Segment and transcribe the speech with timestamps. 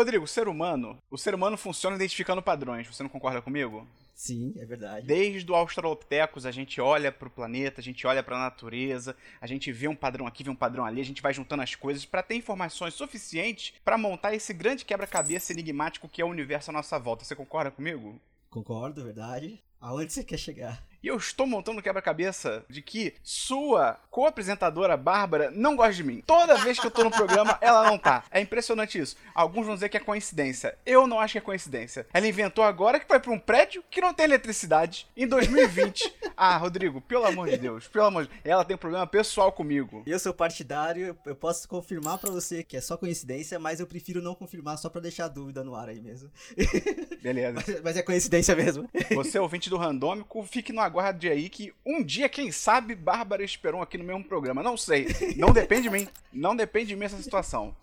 [0.00, 2.86] Rodrigo, o ser humano, o ser humano funciona identificando padrões.
[2.86, 3.86] Você não concorda comigo?
[4.14, 5.06] Sim, é verdade.
[5.06, 9.14] Desde o Australopithecus, a gente olha para o planeta, a gente olha para a natureza,
[9.38, 11.74] a gente vê um padrão aqui, vê um padrão ali, a gente vai juntando as
[11.74, 16.70] coisas para ter informações suficientes para montar esse grande quebra-cabeça enigmático que é o universo
[16.70, 17.22] à nossa volta.
[17.22, 18.18] Você concorda comigo?
[18.48, 19.62] Concordo, verdade.
[19.80, 20.82] Aonde você quer chegar?
[21.02, 26.22] E eu estou montando um quebra-cabeça de que sua co-apresentadora, Bárbara, não gosta de mim.
[26.26, 28.22] Toda vez que eu tô no programa, ela não tá.
[28.30, 29.16] É impressionante isso.
[29.34, 30.76] Alguns vão dizer que é coincidência.
[30.84, 32.06] Eu não acho que é coincidência.
[32.12, 36.14] Ela inventou agora que vai pra um prédio que não tem eletricidade em 2020.
[36.36, 38.40] ah, Rodrigo, pelo amor de Deus, pelo amor de Deus.
[38.44, 40.02] Ela tem um problema pessoal comigo.
[40.04, 44.20] Eu sou partidário, eu posso confirmar para você que é só coincidência, mas eu prefiro
[44.20, 46.30] não confirmar só para deixar a dúvida no ar aí mesmo.
[47.22, 47.54] Beleza.
[47.54, 48.86] mas, mas é coincidência mesmo.
[49.14, 53.80] Você, ouvinte do Randômico, fique no aguarde aí que um dia, quem sabe, Bárbara Esperon
[53.80, 54.62] aqui no mesmo programa.
[54.62, 55.08] Não sei.
[55.36, 56.08] Não depende de mim.
[56.32, 57.74] Não depende de mim essa situação.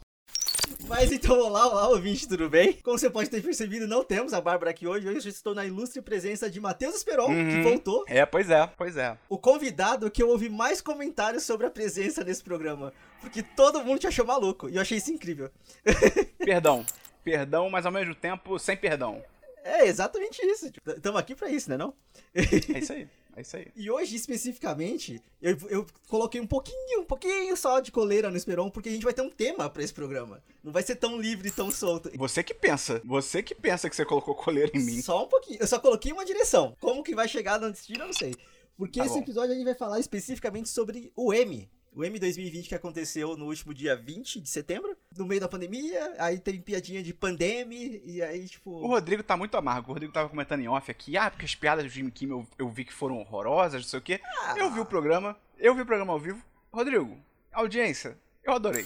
[0.88, 2.74] Mas então, olá, olá, ouvinte, tudo bem?
[2.84, 5.08] Como você pode ter percebido, não temos a Bárbara aqui hoje.
[5.08, 7.50] Hoje eu estou na ilustre presença de Matheus Esperon, uhum.
[7.50, 8.06] que voltou.
[8.08, 9.18] É, pois é, pois é.
[9.30, 12.94] O convidado que eu ouvi mais comentários sobre a presença nesse programa.
[13.22, 14.70] Porque todo mundo te achou maluco.
[14.70, 15.50] E eu achei isso incrível.
[16.38, 16.86] Perdão.
[17.24, 19.22] Perdão, mas ao mesmo tempo, sem perdão.
[19.64, 20.68] É exatamente isso.
[20.68, 21.94] Estamos tipo, aqui para isso, né não?
[22.34, 23.10] É isso aí.
[23.36, 23.68] É isso aí.
[23.76, 28.70] E hoje, especificamente, eu, eu coloquei um pouquinho, um pouquinho só de coleira no Esperon,
[28.70, 30.42] porque a gente vai ter um tema para esse programa.
[30.64, 32.10] Não vai ser tão livre, tão solto.
[32.16, 33.02] Você que pensa.
[33.06, 35.02] Você que pensa que você colocou coleira em mim.
[35.02, 35.60] Só um pouquinho.
[35.60, 36.76] Eu só coloquei uma direção.
[36.80, 38.34] Como que vai chegar no destino, eu não sei.
[38.76, 39.22] Porque tá esse bom.
[39.22, 43.48] episódio a gente vai falar especificamente sobre o M, o M 2020 que aconteceu no
[43.48, 48.22] último dia 20 de setembro, no meio da pandemia, aí tem piadinha de pandemia, e
[48.22, 48.72] aí, tipo.
[48.72, 49.90] O Rodrigo tá muito amargo.
[49.90, 52.66] O Rodrigo tava comentando em off aqui, ah, porque as piadas do Jimmy Kimmel eu,
[52.66, 54.22] eu vi que foram horrorosas, não sei o quê.
[54.42, 54.56] Ah.
[54.58, 56.42] Eu vi o programa, eu vi o programa ao vivo.
[56.72, 57.18] Rodrigo,
[57.52, 58.86] audiência, eu adorei.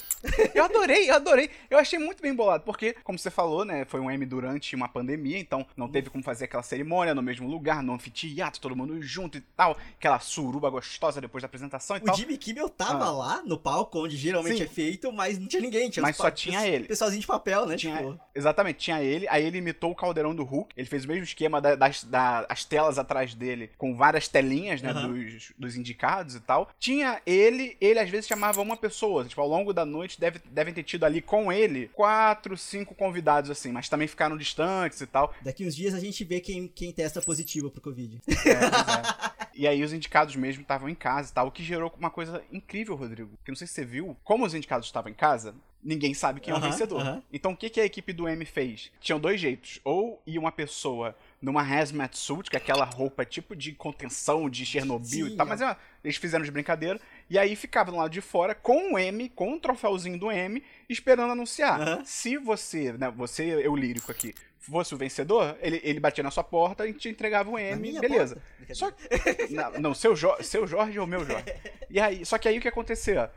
[0.53, 1.49] Eu adorei, eu adorei.
[1.69, 4.87] Eu achei muito bem bolado, porque, como você falou, né, foi um M durante uma
[4.87, 9.01] pandemia, então não teve como fazer aquela cerimônia no mesmo lugar, no anfiteatro, todo mundo
[9.01, 12.15] junto e tal, aquela suruba gostosa depois da apresentação e o tal.
[12.15, 13.11] O Jimmy Kimmel tava ah.
[13.11, 14.63] lá no palco, onde geralmente Sim.
[14.63, 16.87] é feito, mas não tinha ninguém, tinha Mas só tinha ele.
[16.87, 18.19] Pessoalzinho de papel, né, tinha, tipo...
[18.33, 21.61] Exatamente, tinha ele, aí ele imitou o caldeirão do Hulk, ele fez o mesmo esquema
[21.61, 25.13] da, das, das telas atrás dele, com várias telinhas, né, uhum.
[25.13, 26.69] dos, dos indicados e tal.
[26.79, 30.73] Tinha ele, ele às vezes chamava uma pessoa, tipo, longo da noite deve deve, devem
[30.73, 35.33] ter tido ali com ele quatro, cinco convidados, assim, mas também ficaram distantes e tal.
[35.41, 38.21] Daqui uns dias a gente vê quem, quem testa positivo pro Covid.
[38.27, 39.51] É, é.
[39.53, 42.41] E aí os indicados mesmo estavam em casa e tal, o que gerou uma coisa
[42.51, 43.37] incrível, Rodrigo.
[43.43, 45.53] Que não sei se você viu, como os indicados estavam em casa,
[45.83, 47.21] ninguém sabe quem é o vencedor.
[47.31, 48.91] Então o que, que a equipe do M fez?
[48.99, 49.79] Tinham dois jeitos.
[49.83, 54.65] Ou ia uma pessoa numa hazmat suit, que é aquela roupa tipo de contenção de
[54.65, 56.99] Chernobyl Sim, e tal, mas é, eles fizeram de brincadeira.
[57.29, 60.63] E aí ficava do lado de fora com o M, com o troféuzinho do M,
[60.87, 62.05] esperando anunciar.
[62.05, 66.43] Se você, né, você, eu lírico aqui, fosse o vencedor, ele, ele batia na sua
[66.43, 68.35] porta e te entregava o M, beleza.
[68.35, 68.75] Porta.
[68.75, 68.93] Só
[69.49, 71.45] não, não, seu, jo seu Jorge ou meu Jorge.
[71.89, 73.27] E aí, só que aí o que aconteceu?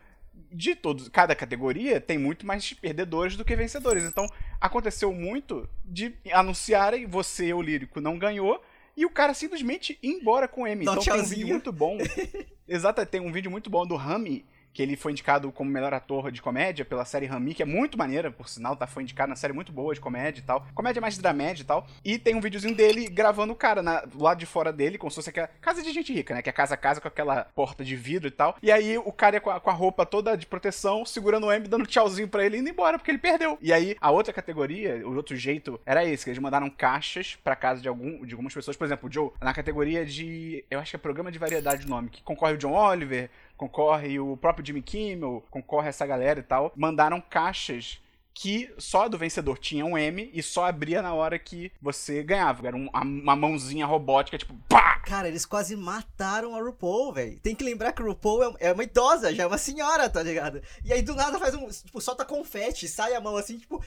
[0.55, 4.05] De todos, cada categoria tem muito mais perdedores do que vencedores.
[4.05, 4.27] Então,
[4.61, 8.63] aconteceu muito de anunciarem você, o lírico, não ganhou,
[8.97, 10.85] e o cara simplesmente ir embora com o M.
[10.85, 11.99] então tem um vídeo muito bom.
[12.69, 16.33] Exato, tem um vídeo muito bom do Rami que ele foi indicado como melhor ator
[16.33, 18.89] de comédia pela série Rami, que é muito maneira, por sinal, tá?
[18.89, 20.67] Foi indicado na série muito boa de comédia e tal.
[20.75, 21.87] Comédia mais dramédia e tal.
[22.05, 25.11] E tem um videozinho dele gravando o cara na, do lado de fora dele, como
[25.11, 26.43] se fosse aquela casa de gente rica, né?
[26.43, 28.57] Que é casa a casa com aquela porta de vidro e tal.
[28.61, 31.69] E aí o cara com a, com a roupa toda de proteção, segurando o M,
[31.69, 33.57] dando tchauzinho pra ele indo embora, porque ele perdeu.
[33.63, 37.55] E aí a outra categoria, o outro jeito, era esse, que eles mandaram caixas pra
[37.55, 38.77] casa de, algum, de algumas pessoas.
[38.77, 40.65] Por exemplo, o Joe, na categoria de.
[40.69, 44.19] Eu acho que é programa de variedade o nome, que concorre o John Oliver, concorre
[44.19, 48.01] o próprio Jimmy Kimmel, concorre essa galera e tal, mandaram caixas
[48.35, 52.67] que só do vencedor tinha um M e só abria na hora que você ganhava.
[52.67, 54.99] Era um, uma mãozinha robótica, tipo, pá!
[55.07, 57.39] Cara, eles quase mataram a RuPaul, velho.
[57.39, 60.23] Tem que lembrar que a RuPaul é, é uma idosa, já é uma senhora, tá
[60.23, 60.61] ligado?
[60.85, 63.83] E aí do nada faz um, tipo, solta confete, sai a mão assim, tipo,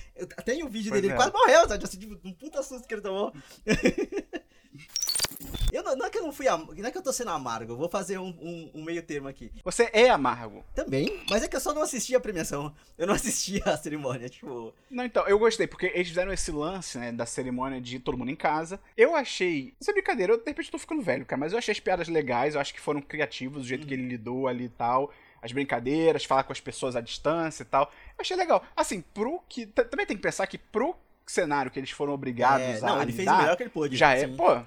[0.45, 1.15] tem um vídeo pois dele, é.
[1.15, 1.83] ele quase morreu, sabe?
[1.83, 3.33] Assim, tipo, um puta susto que ele tomou.
[5.77, 7.73] Eu não, não, é que eu não fui não é que eu tô sendo amargo,
[7.73, 9.51] eu vou fazer um, um, um, meio termo aqui.
[9.63, 10.65] Você é amargo.
[10.73, 12.73] Também, mas é que eu só não assisti a premiação.
[12.97, 14.73] Eu não assisti a cerimônia, tipo.
[14.89, 18.31] Não, então, eu gostei, porque eles fizeram esse lance, né, da cerimônia de todo mundo
[18.31, 18.79] em casa.
[18.97, 19.75] Eu achei.
[19.79, 22.07] Isso é brincadeira, eu de repente tô ficando velho, cara, mas eu achei as piadas
[22.07, 23.87] legais, eu acho que foram criativos, o jeito uhum.
[23.87, 27.65] que ele lidou ali e tal as brincadeiras, falar com as pessoas à distância e
[27.65, 27.83] tal.
[27.83, 28.65] Eu achei legal.
[28.75, 29.67] Assim, pro que.
[29.67, 30.95] Também tem que pensar que pro
[31.27, 32.81] cenário que eles foram obrigados é, a.
[32.81, 33.95] Não, ele lidar, fez o melhor que ele pôde.
[33.95, 34.33] Já é, sim.
[34.33, 34.61] é, pô,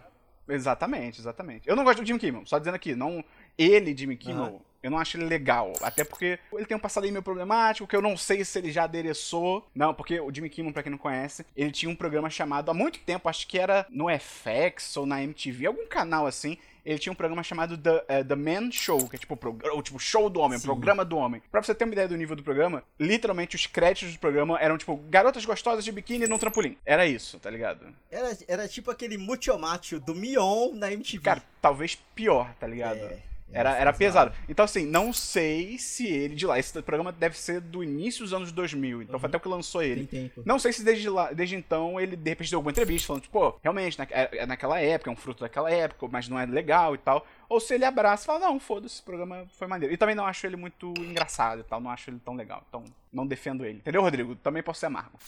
[0.53, 1.69] Exatamente, exatamente.
[1.69, 3.25] Eu não gosto do Jimmy Kimmel, só dizendo aqui, não
[3.57, 4.61] ele, Jimmy Kimmel, uhum.
[4.83, 5.73] Eu não acho ele legal.
[5.83, 8.73] Até porque ele tem um passado aí meio problemático, que eu não sei se ele
[8.73, 9.69] já adereçou.
[9.75, 12.75] Não, porque o Jimmy Kimmel, pra quem não conhece, ele tinha um programa chamado há
[12.75, 16.57] muito tempo, acho que era no FX ou na MTV, algum canal assim,
[16.91, 19.39] ele tinha um programa chamado The, uh, The Man Show, que é tipo
[19.75, 20.67] o tipo show do homem, Sim.
[20.67, 21.43] programa do homem.
[21.51, 24.77] Pra você ter uma ideia do nível do programa, literalmente os créditos do programa eram
[24.77, 26.77] tipo garotas gostosas de biquíni num trampolim.
[26.85, 27.87] Era isso, tá ligado?
[28.11, 31.23] Era, era tipo aquele Mucho Macho do Mion na MTV.
[31.23, 32.99] Cara, talvez pior, tá ligado?
[32.99, 33.30] É.
[33.53, 34.33] Era, era pesado.
[34.49, 36.59] Então, assim, não sei se ele de lá.
[36.59, 39.03] Esse programa deve ser do início dos anos 2000.
[39.03, 39.21] Então, uhum.
[39.21, 40.07] foi até o que lançou ele.
[40.07, 40.43] Tem tempo.
[40.45, 43.39] Não sei se desde, lá, desde então ele de repente deu alguma entrevista falando, tipo,
[43.39, 46.47] pô, realmente, na, é, é naquela época, é um fruto daquela época, mas não é
[46.47, 47.27] legal e tal.
[47.51, 49.93] Ou se ele abraça e fala, não, foda-se, esse programa foi maneiro.
[49.93, 52.65] E também não acho ele muito engraçado e tal, não acho ele tão legal.
[52.69, 53.79] Então, não defendo ele.
[53.79, 54.37] Entendeu, Rodrigo?
[54.37, 55.19] Também posso ser amargo.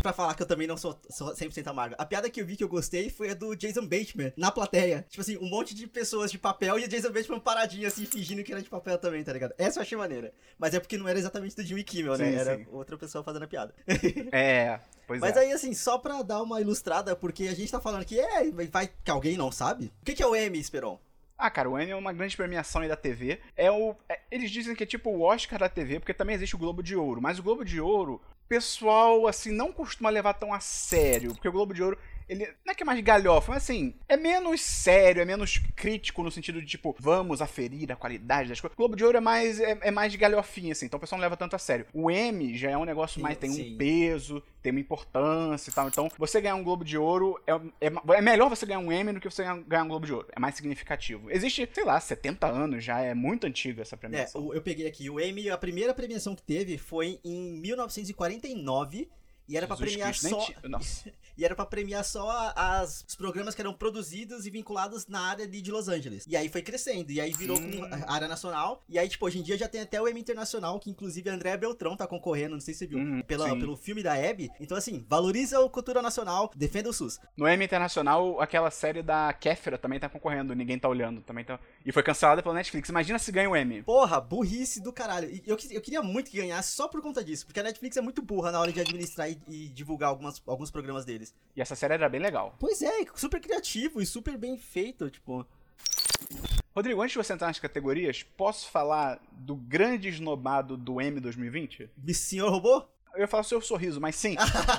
[0.00, 1.96] Pra falar que eu também não sou, sou 100% amargo.
[1.98, 5.04] A piada que eu vi que eu gostei foi a do Jason Bateman, na plateia.
[5.08, 8.44] Tipo assim, um monte de pessoas de papel e o Jason Bateman paradinho assim, fingindo
[8.44, 9.52] que era de papel também, tá ligado?
[9.58, 10.32] Essa eu achei maneira.
[10.56, 12.32] Mas é porque não era exatamente do Jimmy Kimmel, né?
[12.32, 12.66] Era sim.
[12.70, 13.74] outra pessoa fazendo a piada.
[14.32, 15.40] É, pois Mas é.
[15.40, 18.88] aí, assim, só pra dar uma ilustrada, porque a gente tá falando que é, vai
[19.02, 19.92] que alguém não sabe.
[20.00, 20.98] O que, que é o M, Esperon?
[21.40, 23.40] Ah, cara, o Emmy é uma grande premiação aí da TV.
[23.56, 26.54] É o, é, eles dizem que é tipo o Oscar da TV, porque também existe
[26.54, 27.22] o Globo de Ouro.
[27.22, 31.32] Mas o Globo de Ouro, pessoal, assim, não costuma levar tão a sério.
[31.32, 31.98] Porque o Globo de Ouro
[32.30, 36.22] ele não é que é mais galhofa, mas assim, é menos sério, é menos crítico
[36.22, 38.72] no sentido de, tipo, vamos aferir a qualidade das coisas.
[38.74, 41.18] O Globo de Ouro é mais, é, é mais de galhofinha, assim, então o pessoal
[41.18, 41.86] não leva tanto a sério.
[41.92, 43.74] O M já é um negócio mais, tem sim.
[43.74, 45.88] um peso, tem uma importância e tal.
[45.88, 47.52] Então, você ganhar um Globo de Ouro, é,
[47.88, 50.28] é, é melhor você ganhar um M do que você ganhar um Globo de Ouro.
[50.30, 51.28] É mais significativo.
[51.32, 54.52] Existe, sei lá, 70 anos já, é muito antigo essa premiação.
[54.52, 59.08] É, eu peguei aqui, o M, a primeira premiação que teve foi em 1949
[59.50, 60.46] e era para premiar Cristo, só.
[61.40, 65.46] e era para premiar só as, os programas que eram produzidos e vinculados na área
[65.46, 66.24] de, de Los Angeles.
[66.28, 67.10] E aí foi crescendo.
[67.10, 67.80] E aí virou hum.
[68.06, 68.82] área nacional.
[68.88, 71.56] E aí, tipo, hoje em dia já tem até o Emmy Internacional, que inclusive André
[71.56, 74.50] Beltrão tá concorrendo, não sei se você viu, hum, pela, pelo filme da Abby.
[74.60, 77.18] Então, assim, valoriza a cultura nacional, defenda o SUS.
[77.36, 81.20] No Emmy Internacional, aquela série da Kéfera também tá concorrendo, ninguém tá olhando.
[81.22, 81.58] também tá...
[81.84, 82.88] E foi cancelada pela Netflix.
[82.88, 83.82] Imagina se ganha o Emmy.
[83.82, 85.28] Porra, burrice do caralho.
[85.46, 88.22] Eu, eu queria muito que ganhasse só por conta disso, porque a Netflix é muito
[88.22, 91.29] burra na hora de administrar e e divulgar algumas, alguns programas deles.
[91.56, 92.54] E essa série era bem legal.
[92.58, 95.46] Pois é, super criativo e super bem feito, tipo.
[96.74, 101.90] Rodrigo, antes de você entrar nas categorias, posso falar do grande esnobado do M 2020?
[102.14, 102.86] Senhor Robô?
[103.14, 104.36] Eu ia falar seu sorriso, mas sim.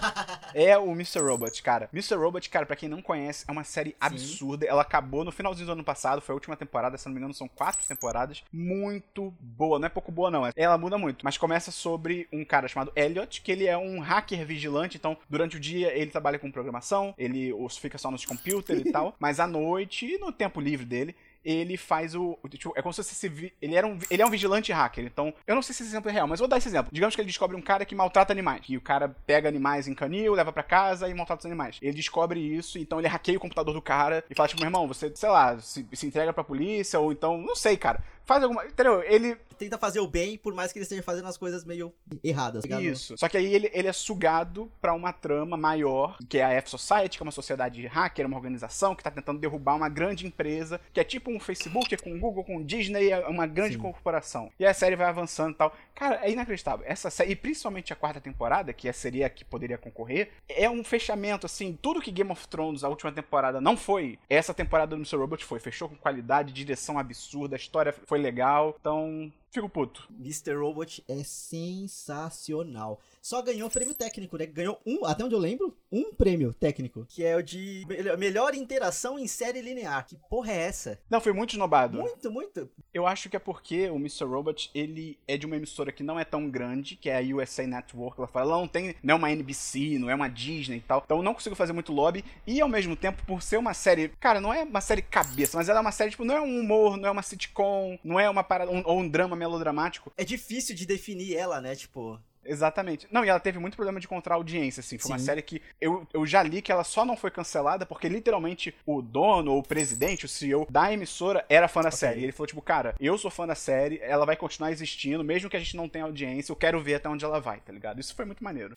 [0.54, 1.20] é o Mr.
[1.20, 1.90] Robot, cara.
[1.94, 2.16] Mr.
[2.16, 4.66] Robot, cara, pra quem não conhece, é uma série absurda.
[4.66, 7.34] Ela acabou no finalzinho do ano passado, foi a última temporada, se não me engano,
[7.34, 8.44] são quatro temporadas.
[8.52, 10.50] Muito boa, não é pouco boa, não.
[10.56, 11.24] Ela muda muito.
[11.24, 15.58] Mas começa sobre um cara chamado Elliot, que ele é um hacker vigilante, então durante
[15.58, 19.16] o dia ele trabalha com programação, ele fica só nos computers e tal.
[19.20, 22.38] Mas à noite, e no tempo livre dele, ele faz o.
[22.50, 23.52] Tipo, é como se você.
[23.62, 25.06] Ele, era um, ele é um vigilante hacker.
[25.06, 26.92] Então, eu não sei se esse exemplo é real, mas vou dar esse exemplo.
[26.92, 28.62] Digamos que ele descobre um cara que maltrata animais.
[28.70, 31.78] E o cara pega animais em canil, leva para casa e maltrata os animais.
[31.82, 34.88] Ele descobre isso, então ele hackeia o computador do cara e fala, tipo, meu irmão,
[34.88, 38.66] você, sei lá, se, se entrega pra polícia, ou então, não sei, cara faz alguma.
[38.66, 39.04] Entendeu?
[39.04, 39.38] Ele.
[39.58, 42.64] Tenta fazer o bem, por mais que ele esteja fazendo as coisas meio erradas.
[42.64, 43.16] Tá Isso.
[43.16, 47.16] Só que aí ele, ele é sugado para uma trama maior, que é a F-Society,
[47.16, 51.00] que é uma sociedade hacker, uma organização que tá tentando derrubar uma grande empresa, que
[51.00, 53.82] é tipo um Facebook, com Google, com Disney, é uma grande Sim.
[53.82, 54.52] corporação.
[54.60, 55.76] E a série vai avançando e tal.
[55.94, 56.84] Cara, é inacreditável.
[56.90, 60.84] Essa série, e principalmente a quarta temporada, que seria a que poderia concorrer, é um
[60.84, 64.96] fechamento, assim, tudo que Game of Thrones, a última temporada, não foi, essa temporada do
[64.96, 65.18] Mr.
[65.18, 65.60] Robot foi.
[65.60, 68.76] Fechou com qualidade, direção absurda, a história foi legal.
[68.80, 70.08] Então, fico puto.
[70.20, 70.54] Mr.
[70.56, 74.46] Robot é sensacional só ganhou prêmio técnico, né?
[74.46, 77.86] Ganhou um, até onde eu lembro, um prêmio técnico, que é o de
[78.18, 80.06] melhor interação em série linear.
[80.08, 81.00] Que porra é essa?
[81.10, 82.00] Não, foi muito esnobado.
[82.00, 82.70] Muito, muito.
[82.94, 84.26] Eu acho que é porque o Mr.
[84.26, 87.68] Robot, ele é de uma emissora que não é tão grande, que é a USA
[87.68, 88.20] Network.
[88.20, 91.02] Ela fala, ela não tem, não é uma NBC, não é uma Disney e tal.
[91.06, 92.26] Então não consigo fazer muito lobby.
[92.48, 95.70] E ao mesmo tempo, por ser uma série, cara, não é uma série cabeça, mas
[95.70, 98.30] ela é uma série, tipo, não é um humor, não é uma sitcom, não é
[98.30, 100.12] uma parada, um, ou um drama melodramático.
[100.18, 101.76] É difícil de definir ela, né?
[101.76, 102.20] Tipo.
[102.44, 103.08] Exatamente.
[103.12, 104.98] Não, e ela teve muito problema de encontrar audiência, assim.
[104.98, 105.14] Foi Sim.
[105.14, 108.74] uma série que eu, eu já li que ela só não foi cancelada porque literalmente
[108.86, 112.00] o dono ou o presidente, o CEO da emissora, era fã da okay.
[112.00, 112.22] série.
[112.22, 115.50] E ele falou, tipo, cara, eu sou fã da série, ela vai continuar existindo, mesmo
[115.50, 118.00] que a gente não tenha audiência, eu quero ver até onde ela vai, tá ligado?
[118.00, 118.76] Isso foi muito maneiro.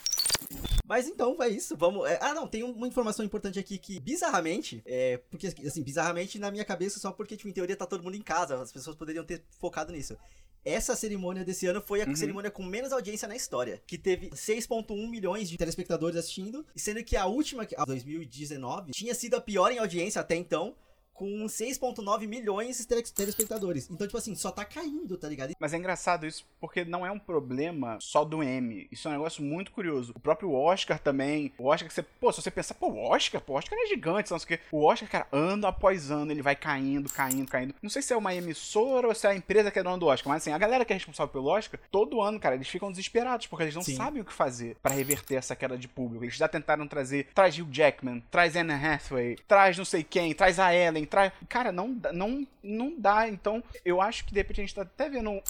[0.87, 1.77] Mas então, é isso.
[1.77, 2.09] Vamos.
[2.09, 2.19] É...
[2.21, 5.19] Ah, não, tem uma informação importante aqui que, bizarramente, é.
[5.31, 8.23] Porque, assim, bizarramente na minha cabeça, só porque, tipo, em teoria tá todo mundo em
[8.23, 10.17] casa, as pessoas poderiam ter focado nisso
[10.65, 12.17] essa cerimônia desse ano foi a uhum.
[12.17, 17.17] cerimônia com menos audiência na história, que teve 6.1 milhões de telespectadores assistindo, sendo que
[17.17, 20.75] a última, a 2019, tinha sido a pior em audiência até então,
[21.15, 23.89] com 6.9 milhões de telespectadores.
[23.91, 25.55] Então, tipo assim, só tá caindo, tá ligado?
[25.59, 28.89] Mas é engraçado isso, porque não é um problema só do M.
[28.91, 30.13] Isso é um negócio muito curioso.
[30.17, 31.53] O próprio Oscar também.
[31.57, 32.03] O Oscar que você.
[32.03, 34.49] Pô, se você pensar, pô, o Oscar, pô, o Oscar é gigante, não sei o
[34.49, 34.61] quê.
[34.73, 37.75] O Oscar, cara, ano após ano, ele vai caindo, caindo, caindo.
[37.81, 40.07] Não sei se é uma emissora ou se é a empresa que é dona do
[40.07, 42.91] Oscar, mas assim, a galera que é responsável pelo Oscar, todo ano, cara, eles ficam
[42.91, 43.97] desesperados, porque eles não Sim.
[43.97, 46.25] sabem o que fazer para reverter essa queda de público.
[46.25, 47.29] Eles já tentaram trazer.
[47.35, 51.33] Traz Hugh Jackman, traz Anne Hathaway, traz não sei quem, traz a Ellen, traz.
[51.49, 53.29] Cara, não não, não, não dá.
[53.29, 55.43] Então, eu acho que de repente a gente tá até vendo um,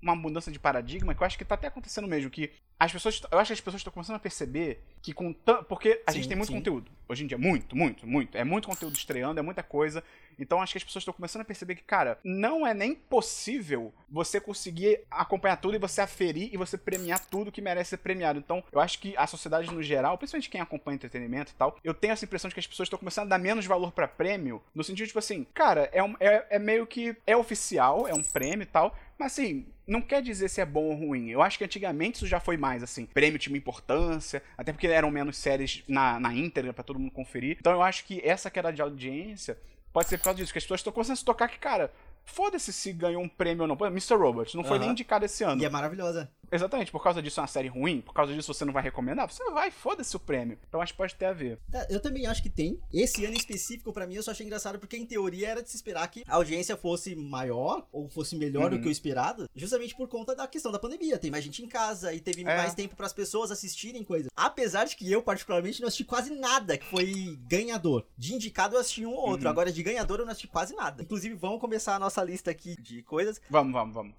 [0.00, 3.22] uma mudança de paradigma, que eu acho que tá até acontecendo mesmo, que as pessoas,
[3.30, 5.32] eu acho que as pessoas estão começando a perceber que com
[5.68, 6.56] porque a sim, gente tem muito sim.
[6.56, 6.90] conteúdo.
[7.08, 8.36] Hoje em dia, muito, muito, muito.
[8.36, 10.02] É muito conteúdo estreando, é muita coisa.
[10.38, 13.92] Então acho que as pessoas estão começando a perceber que, cara, não é nem possível
[14.08, 18.38] você conseguir acompanhar tudo e você aferir e você premiar tudo que merece ser premiado.
[18.38, 21.94] Então, eu acho que a sociedade no geral, principalmente quem acompanha entretenimento e tal, eu
[21.94, 24.62] tenho essa impressão de que as pessoas estão começando a dar menos valor para prêmio,
[24.74, 28.22] no sentido, tipo assim, cara, é, um, é, é meio que é oficial, é um
[28.22, 31.30] prêmio e tal, mas assim, não quer dizer se é bom ou ruim.
[31.30, 35.10] Eu acho que antigamente isso já foi mais, assim, prêmio tinha importância, até porque eram
[35.10, 37.56] menos séries na, na íntegra para todo mundo conferir.
[37.60, 39.58] Então eu acho que essa queda de audiência
[39.92, 41.92] pode ser por causa disso, que as pessoas estão começando a se tocar que, cara,
[42.24, 43.76] foda-se se ganhou um prêmio ou não.
[43.86, 44.14] Mr.
[44.14, 45.60] Robot não foi nem indicado esse ano.
[45.60, 46.30] E é maravilhosa.
[46.52, 49.26] Exatamente, por causa disso é uma série ruim, por causa disso você não vai recomendar,
[49.26, 50.58] você vai, foda-se o prêmio.
[50.68, 51.58] Então acho que pode ter a ver.
[51.72, 52.78] É, eu também acho que tem.
[52.92, 55.76] Esse ano específico, para mim, eu só achei engraçado porque, em teoria, era de se
[55.76, 58.78] esperar que a audiência fosse maior ou fosse melhor uhum.
[58.78, 61.18] do que o esperado, justamente por conta da questão da pandemia.
[61.18, 62.44] Tem mais gente em casa e teve é.
[62.44, 64.30] mais tempo para as pessoas assistirem coisas.
[64.36, 68.04] Apesar de que eu, particularmente, não assisti quase nada que foi ganhador.
[68.18, 69.46] De indicado, eu assisti um ou outro.
[69.46, 69.52] Uhum.
[69.52, 71.02] Agora, de ganhador, eu não assisti quase nada.
[71.02, 73.40] Inclusive, vamos começar a nossa lista aqui de coisas.
[73.48, 74.14] Vamos, vamos, vamos.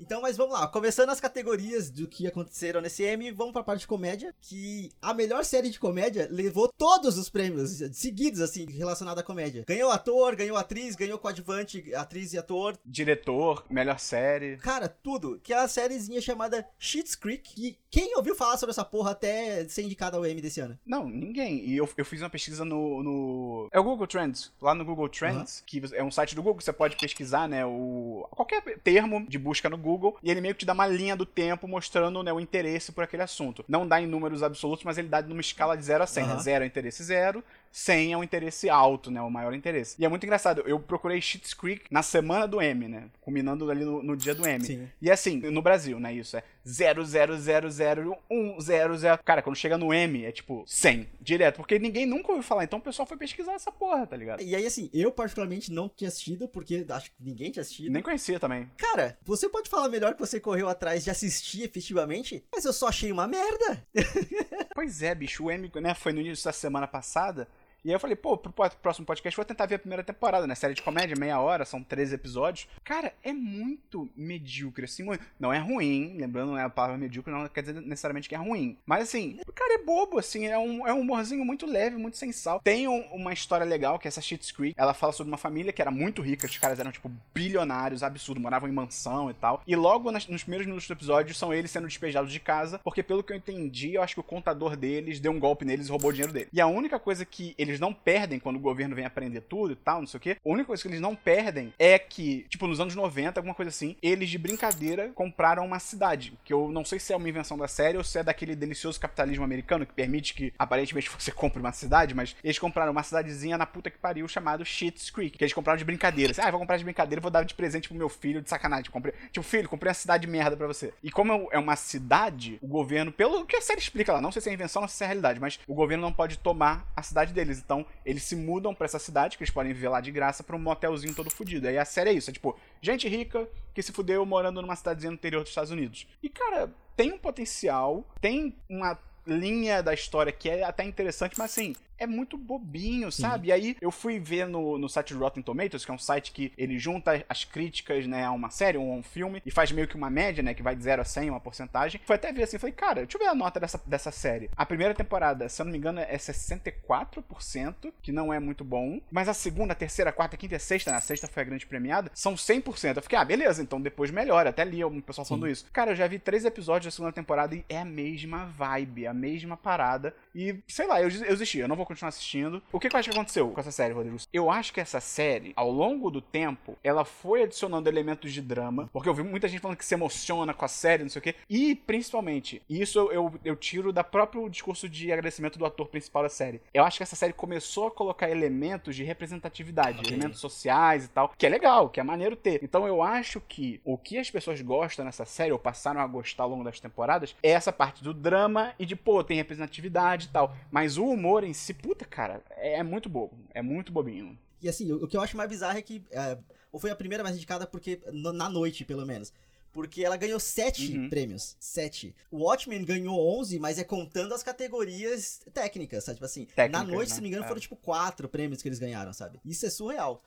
[0.00, 0.66] Então, mas vamos lá.
[0.66, 5.12] Começando as categorias do que aconteceram nesse M, vamos pra parte de comédia, que a
[5.12, 9.64] melhor série de comédia levou todos os prêmios seguidos, assim, relacionados à comédia.
[9.66, 12.78] Ganhou ator, ganhou atriz, ganhou coadjuvante, atriz e ator.
[12.84, 14.56] Diretor, melhor série.
[14.58, 15.40] Cara, tudo.
[15.42, 19.68] Que é a sériezinha chamada Sheets Creek, que quem ouviu falar sobre essa porra até
[19.68, 20.78] ser indicada ao M desse ano?
[20.86, 21.64] Não, ninguém.
[21.64, 23.68] E eu, eu fiz uma pesquisa no, no...
[23.72, 24.52] É o Google Trends.
[24.60, 25.64] Lá no Google Trends, uhum.
[25.66, 28.26] que é um site do Google, você pode pesquisar, né, o...
[28.30, 31.24] qualquer termo de busca no Google e ele meio que te dá uma linha do
[31.24, 33.64] tempo mostrando né, o interesse por aquele assunto.
[33.66, 36.22] Não dá em números absolutos, mas ele dá numa escala de 0 a 100.
[36.22, 36.28] Uhum.
[36.34, 36.38] Né?
[36.40, 39.20] 0 é interesse zero, 100 é um interesse alto, né?
[39.20, 39.96] O maior interesse.
[39.98, 40.62] E é muito engraçado.
[40.66, 43.04] Eu procurei Schitt's Creek na semana do M, né?
[43.20, 44.64] Combinando ali no, no dia do M.
[44.64, 44.88] Sim.
[45.00, 46.12] E assim, no Brasil, né?
[46.12, 49.18] Isso é 0000100.
[49.24, 51.56] Cara, quando chega no M, é tipo 100, direto.
[51.56, 52.64] Porque ninguém nunca ouviu falar.
[52.64, 54.42] Então o pessoal foi pesquisar essa porra, tá ligado?
[54.42, 57.92] E aí, assim, eu particularmente não tinha assistido, porque acho que ninguém tinha assistido.
[57.92, 58.70] Nem conhecia também.
[58.76, 62.88] Cara, você pode falar melhor que você correu atrás de assistir efetivamente, mas eu só
[62.88, 63.84] achei uma merda.
[64.74, 65.44] pois é, bicho.
[65.44, 67.48] O M, né, foi no início da semana passada.
[67.88, 70.54] E aí eu falei, pô, pro próximo podcast vou tentar ver a primeira temporada, né?
[70.54, 72.68] Série de comédia, meia hora, são 13 episódios.
[72.84, 75.06] Cara, é muito medíocre, assim.
[75.40, 78.38] Não é ruim, lembrando, não é a palavra medíocre, não quer dizer necessariamente que é
[78.38, 78.76] ruim.
[78.84, 82.60] Mas assim, cara, é bobo, assim, é um, é um humorzinho muito leve, muito sensal.
[82.60, 84.74] Tem um, uma história legal, que é essa Shit's Creek.
[84.76, 88.38] Ela fala sobre uma família que era muito rica, os caras eram, tipo, bilionários, absurdo,
[88.38, 89.62] moravam em mansão e tal.
[89.66, 93.02] E logo nas, nos primeiros minutos do episódio são eles sendo despejados de casa, porque
[93.02, 95.90] pelo que eu entendi, eu acho que o contador deles deu um golpe neles e
[95.90, 96.50] roubou o dinheiro dele.
[96.52, 99.72] E a única coisa que eles eles não perdem quando o governo vem aprender tudo
[99.72, 100.36] e tal, não sei o quê.
[100.44, 103.70] A única coisa que eles não perdem é que, tipo, nos anos 90, alguma coisa
[103.70, 106.36] assim, eles de brincadeira compraram uma cidade.
[106.44, 109.00] Que eu não sei se é uma invenção da série ou se é daquele delicioso
[109.00, 113.56] capitalismo americano que permite que aparentemente você compre uma cidade, mas eles compraram uma cidadezinha
[113.56, 116.32] na puta que pariu chamado Shit's Creek, que eles compraram de brincadeira.
[116.32, 118.90] Assim, ah, vou comprar de brincadeira, vou dar de presente pro meu filho de sacanagem.
[118.90, 120.92] Comprei, tipo, filho, comprei uma cidade de merda pra você.
[121.02, 124.42] E como é uma cidade, o governo, pelo que a série explica lá, não sei
[124.42, 127.32] se é invenção ou se é realidade, mas o governo não pode tomar a cidade
[127.32, 127.57] deles.
[127.58, 130.56] Então, eles se mudam para essa cidade, que eles podem viver lá de graça, pra
[130.56, 131.68] um motelzinho todo fudido.
[131.68, 135.10] Aí a série é isso, é tipo, gente rica que se fudeu morando numa cidadezinha
[135.10, 136.06] no interior dos Estados Unidos.
[136.22, 141.50] E, cara, tem um potencial, tem uma linha da história que é até interessante, mas
[141.50, 143.48] assim, é muito bobinho, sabe?
[143.48, 146.52] E aí eu fui ver no, no site Rotten Tomatoes, que é um site que
[146.56, 149.88] ele junta as críticas, né, a uma série ou a um filme e faz meio
[149.88, 152.00] que uma média, né, que vai de 0 a 100, uma porcentagem.
[152.04, 154.50] Foi até ver assim, falei, cara, deixa eu ver a nota dessa, dessa série.
[154.56, 159.00] A primeira temporada, se eu não me engano, é 64%, que não é muito bom,
[159.10, 161.26] mas a segunda, a terceira, a quarta, a quinta e a sexta, né, a sexta
[161.26, 162.96] foi a grande premiada, são 100%.
[162.96, 164.50] Eu fiquei, ah, beleza, então depois melhora.
[164.50, 165.52] Até li o pessoal falando Sim.
[165.52, 165.66] isso.
[165.72, 169.14] Cara, eu já vi três episódios da segunda temporada e é a mesma vibe, a
[169.14, 170.14] mesma parada.
[170.34, 172.62] E, sei lá, eu, eu desisti, eu não vou continuar assistindo.
[172.72, 174.16] O que, que eu acho que aconteceu com essa série, Rodrigo?
[174.32, 178.88] Eu acho que essa série, ao longo do tempo, ela foi adicionando elementos de drama,
[178.92, 181.22] porque eu vi muita gente falando que se emociona com a série, não sei o
[181.22, 185.88] quê, e principalmente, isso eu, eu, eu tiro da próprio discurso de agradecimento do ator
[185.88, 186.60] principal da série.
[186.72, 190.12] Eu acho que essa série começou a colocar elementos de representatividade, okay.
[190.12, 192.62] elementos sociais e tal, que é legal, que é maneiro ter.
[192.62, 196.44] Então eu acho que o que as pessoas gostam nessa série, ou passaram a gostar
[196.44, 200.28] ao longo das temporadas, é essa parte do drama e de, pô, tem representatividade e
[200.30, 200.54] tal.
[200.70, 203.38] Mas o humor em si, puta, cara, é, é muito bobo.
[203.54, 204.38] É muito bobinho.
[204.60, 206.02] E assim, o, o que eu acho mais bizarro é que.
[206.10, 206.38] É,
[206.70, 208.00] ou foi a primeira mais indicada porque.
[208.12, 209.32] Na noite, pelo menos.
[209.72, 211.08] Porque ela ganhou sete uhum.
[211.08, 211.56] prêmios.
[211.60, 212.14] Sete.
[212.30, 216.16] O Watchmen ganhou 11, mas é contando as categorias técnicas, sabe?
[216.16, 217.14] Tipo assim, Técnica, na noite, né?
[217.14, 217.48] se não me engano, é.
[217.48, 219.38] foram tipo quatro prêmios que eles ganharam, sabe?
[219.44, 220.22] Isso é surreal.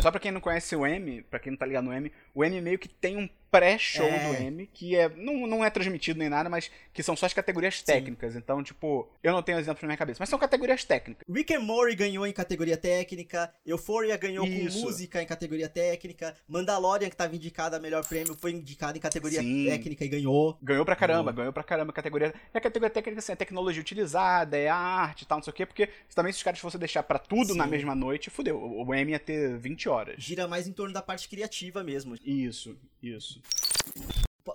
[0.00, 2.44] Só pra quem não conhece o M, pra quem não tá ligado no M, o
[2.44, 4.28] M meio que tem um pré-show é.
[4.28, 7.34] do M, que é não, não é transmitido nem nada, mas que são só as
[7.34, 7.84] categorias Sim.
[7.84, 8.34] técnicas.
[8.34, 11.22] Então, tipo, eu não tenho exemplo na minha cabeça, mas são categorias técnicas.
[11.28, 14.78] Rick and Morty ganhou em categoria técnica, Euphoria ganhou Isso.
[14.78, 19.00] com música em categoria técnica, Mandalorian, que tava indicada a melhor prêmio, foi indicado em
[19.00, 19.66] categoria Sim.
[19.66, 20.56] técnica e ganhou.
[20.62, 22.32] Ganhou pra caramba, ganhou, ganhou pra caramba a categoria.
[22.54, 25.54] E a categoria técnica, assim, é tecnologia utilizada, é arte e tal, não sei o
[25.54, 27.58] quê, porque também se os caras fossem deixar para tudo Sim.
[27.58, 28.58] na mesma noite, fudeu.
[28.58, 30.22] O M ia ter 20 horas.
[30.22, 32.16] Gira mais em torno da parte criativa mesmo.
[32.24, 33.40] Isso, isso.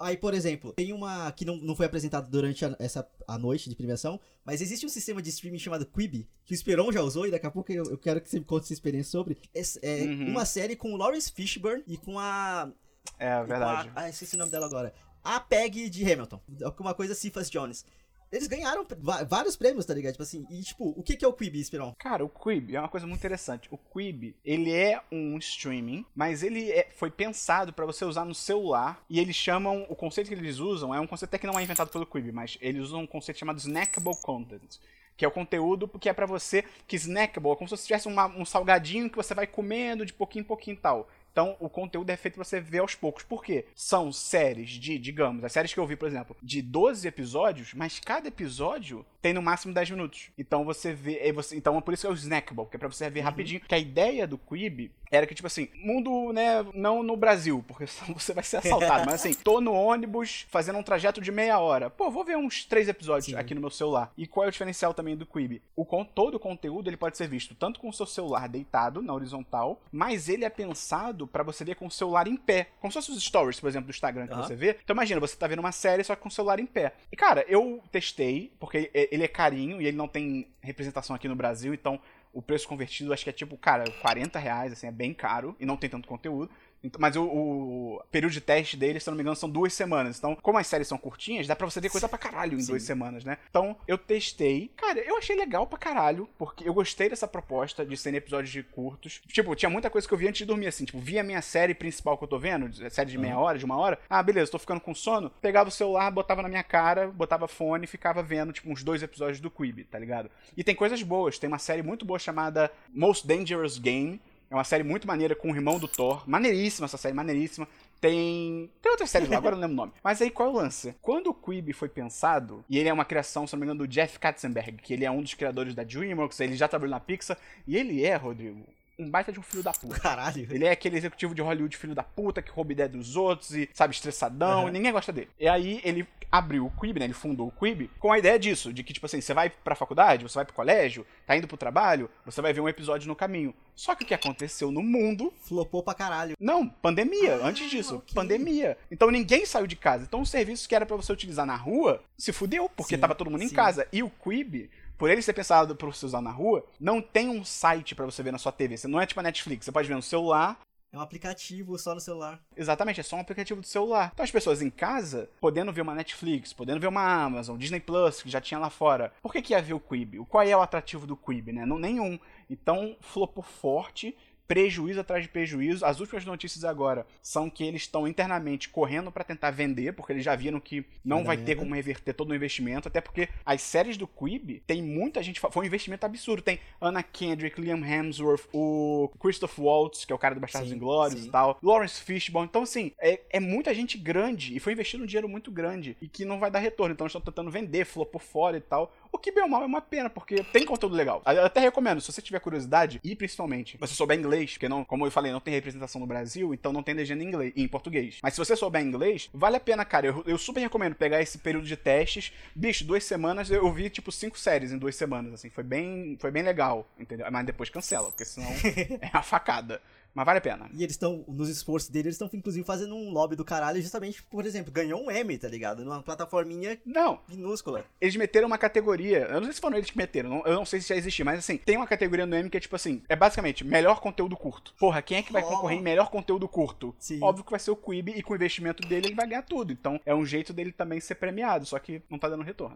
[0.01, 3.69] Aí, por exemplo, tem uma que não, não foi apresentada durante a, essa a noite
[3.69, 7.25] de premiação, mas existe um sistema de streaming chamado Quibi, que o Esperon já usou,
[7.25, 9.37] e daqui a pouco eu, eu quero que você me conte sua experiência sobre.
[9.53, 10.29] É, é uhum.
[10.29, 12.69] uma série com o Lawrence Fishburne e com a.
[13.17, 13.89] É, verdade.
[13.95, 14.93] A, ah, esqueci o nome dela agora.
[15.23, 16.41] A Peg de Hamilton.
[16.63, 17.85] Alguma coisa Cifas Jones.
[18.31, 18.85] Eles ganharam
[19.27, 20.13] vários prêmios, tá ligado?
[20.13, 21.95] Tipo assim, e tipo, o que, que é o Quibi, Esperão?
[21.97, 23.69] Cara, o Quibi é uma coisa muito interessante.
[23.71, 28.35] O Quibi, ele é um streaming, mas ele é, foi pensado para você usar no
[28.35, 31.57] celular e eles chamam, o conceito que eles usam é um conceito até que não
[31.57, 34.79] é inventado pelo Quibi, mas eles usam um conceito chamado snackable content
[35.17, 38.07] que é o conteúdo que é para você, que snackable, é como se você tivesse
[38.07, 41.09] uma, um salgadinho que você vai comendo de pouquinho em pouquinho e tal.
[41.37, 43.21] Então, o conteúdo é feito pra você ver aos poucos.
[43.21, 43.65] Por quê?
[43.75, 47.99] São séries de, digamos, as séries que eu vi, por exemplo, de 12 episódios, mas
[47.99, 50.31] cada episódio tem no máximo 10 minutos.
[50.35, 51.19] Então você vê.
[51.19, 53.19] É você, então é por isso que é o snackable, que é pra você ver
[53.19, 53.25] uhum.
[53.25, 53.61] rapidinho.
[53.61, 57.85] Que a ideia do Quibi era que, tipo assim, mundo, né, não no Brasil, porque
[58.13, 61.89] você vai ser assaltado, mas assim, tô no ônibus fazendo um trajeto de meia hora.
[61.89, 63.35] Pô, vou ver uns três episódios Sim.
[63.35, 64.11] aqui no meu celular.
[64.17, 65.61] E qual é o diferencial também do Quibi?
[65.75, 69.13] O, todo o conteúdo ele pode ser visto tanto com o seu celular deitado na
[69.13, 72.69] horizontal, mas ele é pensado para você ver com o celular em pé.
[72.79, 74.43] Como se fosse os stories, por exemplo, do Instagram que uhum.
[74.43, 74.77] você vê.
[74.83, 76.93] Então imagina, você tá vendo uma série só com o celular em pé.
[77.11, 81.35] E cara, eu testei, porque ele é carinho e ele não tem representação aqui no
[81.35, 81.99] Brasil, então
[82.33, 85.65] o preço convertido acho que é tipo, cara, 40 reais, assim, é bem caro e
[85.65, 86.51] não tem tanto conteúdo.
[86.83, 89.73] Então, mas o, o, período de teste dele, se eu não me engano, são duas
[89.73, 90.17] semanas.
[90.17, 92.71] Então, como as séries são curtinhas, dá pra você ver coisa pra caralho em Sim.
[92.71, 93.37] duas semanas, né?
[93.49, 94.71] Então, eu testei.
[94.75, 98.63] Cara, eu achei legal pra caralho, porque eu gostei dessa proposta de serem episódios de
[98.63, 99.21] curtos.
[99.27, 100.85] Tipo, tinha muita coisa que eu vi antes de dormir, assim.
[100.85, 103.65] Tipo, via a minha série principal que eu tô vendo, série de meia hora, de
[103.65, 103.99] uma hora.
[104.09, 105.31] Ah, beleza, tô ficando com sono.
[105.41, 109.01] Pegava o celular, botava na minha cara, botava fone e ficava vendo, tipo, uns dois
[109.01, 110.29] episódios do Quibi, tá ligado?
[110.55, 111.39] E tem coisas boas.
[111.39, 115.51] Tem uma série muito boa chamada Most Dangerous Game é uma série muito maneira com
[115.51, 116.23] o irmão do Thor.
[116.27, 117.67] Maneiríssima essa série, maneiríssima.
[117.99, 118.69] Tem.
[118.81, 119.93] Tem outras séries lá, agora não lembro o nome.
[120.03, 120.95] Mas aí qual é o lance?
[121.01, 123.87] Quando o Quibi foi pensado, e ele é uma criação, se não me engano, do
[123.87, 127.37] Jeff Katzenberg, que ele é um dos criadores da DreamWorks, ele já trabalhou na Pixar,
[127.65, 128.63] e ele é, Rodrigo,
[128.99, 129.99] um baita de um filho da puta.
[129.99, 130.47] Caralho.
[130.49, 133.69] Ele é aquele executivo de Hollywood filho da puta que rouba ideia dos outros e,
[133.73, 134.69] sabe, estressadão, uhum.
[134.69, 135.29] e ninguém gosta dele.
[135.39, 137.05] E aí ele abriu o Quib, né?
[137.05, 139.75] Ele fundou o Quib com a ideia disso, de que, tipo assim, você vai pra
[139.75, 143.15] faculdade, você vai pro colégio, tá indo pro trabalho, você vai ver um episódio no
[143.15, 143.53] caminho.
[143.75, 145.31] Só que o que aconteceu no mundo.
[145.43, 146.35] Flopou pra caralho.
[146.39, 147.35] Não, pandemia.
[147.35, 148.15] Ah, antes disso, okay.
[148.15, 148.77] pandemia.
[148.89, 150.03] Então ninguém saiu de casa.
[150.03, 153.13] Então o serviço que era para você utilizar na rua se fudeu, porque sim, tava
[153.13, 153.47] todo mundo sim.
[153.47, 153.87] em casa.
[153.93, 157.45] E o Quib por ele ser pensado para você usar na rua, não tem um
[157.45, 158.77] site para você ver na sua TV.
[158.77, 160.59] Você não é tipo a Netflix, você pode ver no celular.
[160.91, 162.39] É um aplicativo só no celular.
[162.55, 164.11] Exatamente, é só um aplicativo do celular.
[164.13, 168.21] Então as pessoas em casa, podendo ver uma Netflix, podendo ver uma Amazon, Disney Plus,
[168.21, 169.11] que já tinha lá fora.
[169.21, 170.19] Por que, que ia ver o Quibi?
[170.25, 171.65] Qual é o atrativo do Quibi, né?
[171.65, 172.17] Não, nenhum.
[172.49, 174.15] Então flopou forte
[174.47, 175.85] prejuízo atrás de prejuízo.
[175.85, 180.23] As últimas notícias agora são que eles estão internamente correndo para tentar vender, porque eles
[180.23, 183.97] já viram que não vai ter como reverter todo o investimento, até porque as séries
[183.97, 185.39] do Quibi tem muita gente.
[185.39, 186.41] Foi um investimento absurdo.
[186.41, 191.25] Tem Anna Kendrick, Liam Hemsworth, o Christoph Waltz, que é o cara do Bastardos Inglórios
[191.25, 192.47] e tal, Lawrence Fishburne.
[192.49, 196.07] Então, assim, é, é, muita gente grande e foi investido um dinheiro muito grande e
[196.07, 196.93] que não vai dar retorno.
[196.93, 198.93] Então, eles estão tentando vender, flopou fora e tal.
[199.11, 201.21] O que, bem ou mal, é uma pena, porque tem conteúdo legal.
[201.25, 204.69] Eu até recomendo, se você tiver curiosidade, e principalmente, se você souber inglês inglês, porque
[204.69, 207.53] não, como eu falei, não tem representação no Brasil, então não tem legenda em, inglês,
[207.55, 208.19] em português.
[208.21, 210.07] Mas se você souber inglês, vale a pena, cara.
[210.07, 212.31] Eu, eu super recomendo pegar esse período de testes.
[212.55, 216.31] Bicho, duas semanas eu vi tipo cinco séries em duas semanas, assim, foi bem, foi
[216.31, 217.25] bem legal, entendeu?
[217.31, 218.49] Mas depois cancela, porque senão
[219.01, 219.81] é a facada.
[220.17, 220.67] Mas vale a pena.
[220.73, 224.23] E eles estão, nos esforços deles, eles estão inclusive fazendo um lobby do caralho, justamente,
[224.23, 225.85] por exemplo, ganhou um M, tá ligado?
[225.85, 227.19] Numa plataforminha não.
[227.29, 227.85] minúscula.
[228.01, 230.81] Eles meteram uma categoria, eu não sei se foram eles que meteram, eu não sei
[230.81, 233.15] se já existia, mas assim, tem uma categoria no M que é tipo assim, é
[233.15, 234.73] basicamente melhor conteúdo curto.
[234.79, 235.49] Porra, quem é que vai oh.
[235.49, 236.95] concorrer em melhor conteúdo curto?
[236.97, 237.19] Sim.
[237.21, 239.71] Óbvio que vai ser o Quibi e com o investimento dele ele vai ganhar tudo.
[239.71, 242.75] Então é um jeito dele também ser premiado, só que não tá dando retorno.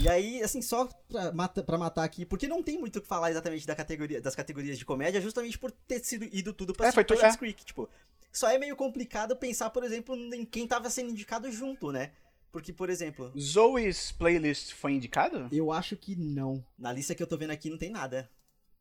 [0.00, 3.08] E aí, assim, só pra, mata, pra matar aqui, porque não tem muito o que
[3.08, 6.88] falar exatamente da categoria, das categorias de comédia, justamente por ter sido ido tudo pra,
[6.88, 7.36] é, pra é.
[7.36, 7.88] Creek, tipo.
[8.32, 12.12] Só é meio complicado pensar, por exemplo, em quem tava sendo indicado junto, né?
[12.52, 13.32] Porque, por exemplo.
[13.38, 15.48] Zoe's playlist foi indicado?
[15.52, 16.64] Eu acho que não.
[16.78, 18.30] Na lista que eu tô vendo aqui não tem nada.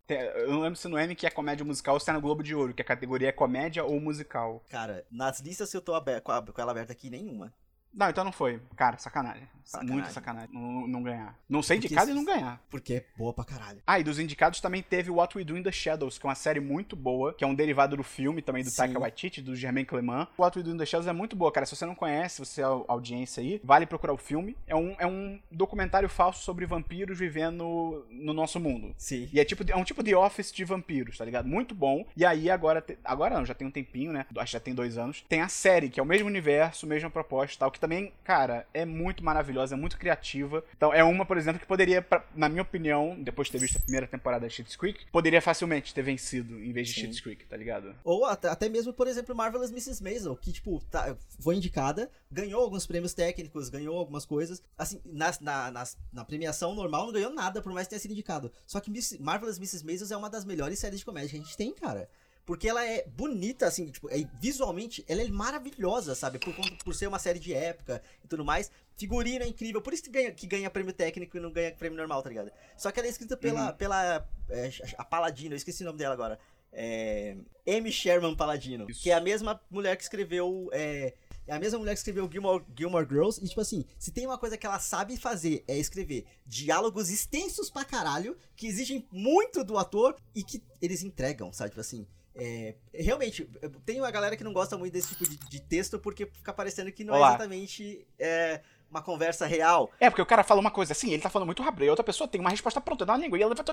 [0.08, 2.42] Eu não lembro se no M que é comédia musical ou se é no Globo
[2.42, 4.64] de Ouro, que a categoria é comédia ou musical.
[4.70, 7.54] Cara, nas listas que eu tô aberto, com ela aberta aqui, nenhuma.
[7.94, 8.62] Não, então não foi.
[8.76, 9.48] Cara, sacanagem.
[9.64, 9.96] sacanagem.
[9.96, 10.50] Muita sacanagem.
[10.54, 11.36] Não, não ganhar.
[11.50, 12.62] Não ser indicado e não ganhar.
[12.70, 13.82] Porque é boa pra caralho.
[13.88, 16.36] Ah, e dos indicados também teve What We Do in the Shadows, que é uma
[16.36, 18.78] série muito boa, que é um derivado do filme também do Sim.
[18.78, 20.28] Taika Waititi, do Germain Clement.
[20.38, 21.66] What We Do in the Shadows é muito boa, cara.
[21.66, 24.56] Se você não conhece, você é audiência aí, vale procurar o filme.
[24.68, 28.94] É um, é um documentário falso sobre vampiros vivendo no nosso mundo.
[28.98, 29.28] Sim.
[29.34, 31.48] E é, tipo, é um tipo de Office de vampiros, tá ligado?
[31.48, 32.06] Muito bom.
[32.16, 34.26] E aí agora, agora não, já tem um tempinho, né?
[34.38, 35.26] Acho que já tem dois anos.
[35.28, 38.68] Tem a série, que é o mesmo universo, mesma proposta e tal, que também, cara,
[38.74, 40.64] é muito maravilhosa, é muito criativa.
[40.76, 43.82] Então, é uma, por exemplo, que poderia, na minha opinião, depois de ter visto a
[43.82, 47.56] primeira temporada de Schitt's Creek, poderia facilmente ter vencido em vez de Schitt's Creek, tá
[47.56, 47.96] ligado?
[48.04, 50.04] Ou até, até mesmo, por exemplo, Marvelous Mrs.
[50.04, 54.62] Maisel, que, tipo, tá, foi indicada, ganhou alguns prêmios técnicos, ganhou algumas coisas.
[54.78, 58.12] Assim, na, na, na, na premiação normal não ganhou nada, por mais que tenha sido
[58.12, 58.52] indicado.
[58.66, 59.86] Só que Miss, Marvelous Mrs.
[59.86, 62.10] Maisel é uma das melhores séries de comédia que a gente tem, cara.
[62.48, 66.40] Porque ela é bonita, assim, tipo, é, visualmente, ela é maravilhosa, sabe?
[66.40, 68.72] Por, por ser uma série de época e tudo mais.
[68.96, 71.98] Figurino é incrível, por isso que ganha, que ganha prêmio técnico e não ganha prêmio
[71.98, 72.50] normal, tá ligado?
[72.78, 73.76] Só que ela é escrita pela, uhum.
[73.76, 76.40] pela é, a Paladino, eu esqueci o nome dela agora.
[76.72, 77.36] É,
[77.68, 79.04] Amy Sherman Paladino, isso.
[79.04, 80.70] que é a mesma mulher que escreveu...
[80.72, 83.44] É, é a mesma mulher que escreveu Gilmore, Gilmore Girls.
[83.44, 87.70] E, tipo assim, se tem uma coisa que ela sabe fazer é escrever diálogos extensos
[87.70, 91.72] pra caralho, que exigem muito do ator e que eles entregam, sabe?
[91.72, 92.08] Tipo assim,
[92.38, 93.50] é, realmente,
[93.86, 96.92] tem uma galera que não gosta muito desse tipo de, de texto porque fica parecendo
[96.92, 97.28] que não é Olá.
[97.28, 99.92] é exatamente é, uma conversa real.
[100.00, 101.92] É, porque o cara fala uma coisa assim, ele tá falando muito rápido, e a
[101.92, 103.66] outra pessoa tem uma resposta pronta na língua, e ela vai...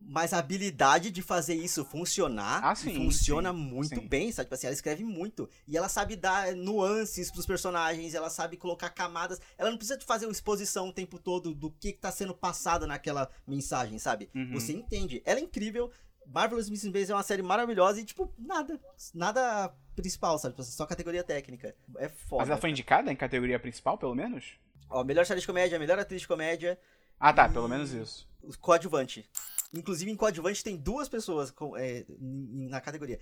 [0.00, 4.06] Mas a habilidade de fazer isso funcionar, ah, sim, funciona sim, muito sim.
[4.06, 4.46] bem, sabe?
[4.46, 8.90] Tipo assim, ela escreve muito, e ela sabe dar nuances pros personagens, ela sabe colocar
[8.90, 12.34] camadas, ela não precisa fazer uma exposição o tempo todo do que, que tá sendo
[12.34, 14.30] passado naquela mensagem, sabe?
[14.34, 14.52] Uhum.
[14.52, 15.22] Você entende.
[15.24, 15.90] Ela é incrível,
[16.26, 16.90] Marvelous Mrs.
[16.90, 18.80] Maisel é uma série maravilhosa e, tipo, nada.
[19.14, 20.54] Nada principal, sabe?
[20.54, 21.74] Tipo, só categoria técnica.
[21.98, 22.42] É foda.
[22.42, 24.58] Mas ela foi indicada em categoria principal, pelo menos?
[24.88, 26.78] Ó, melhor série de comédia, melhor atriz de comédia.
[27.18, 28.28] Ah, tá, pelo menos isso.
[28.60, 29.28] Coadjuvante.
[29.72, 33.18] Inclusive, em coadjuvante tem duas pessoas com, é, na categoria.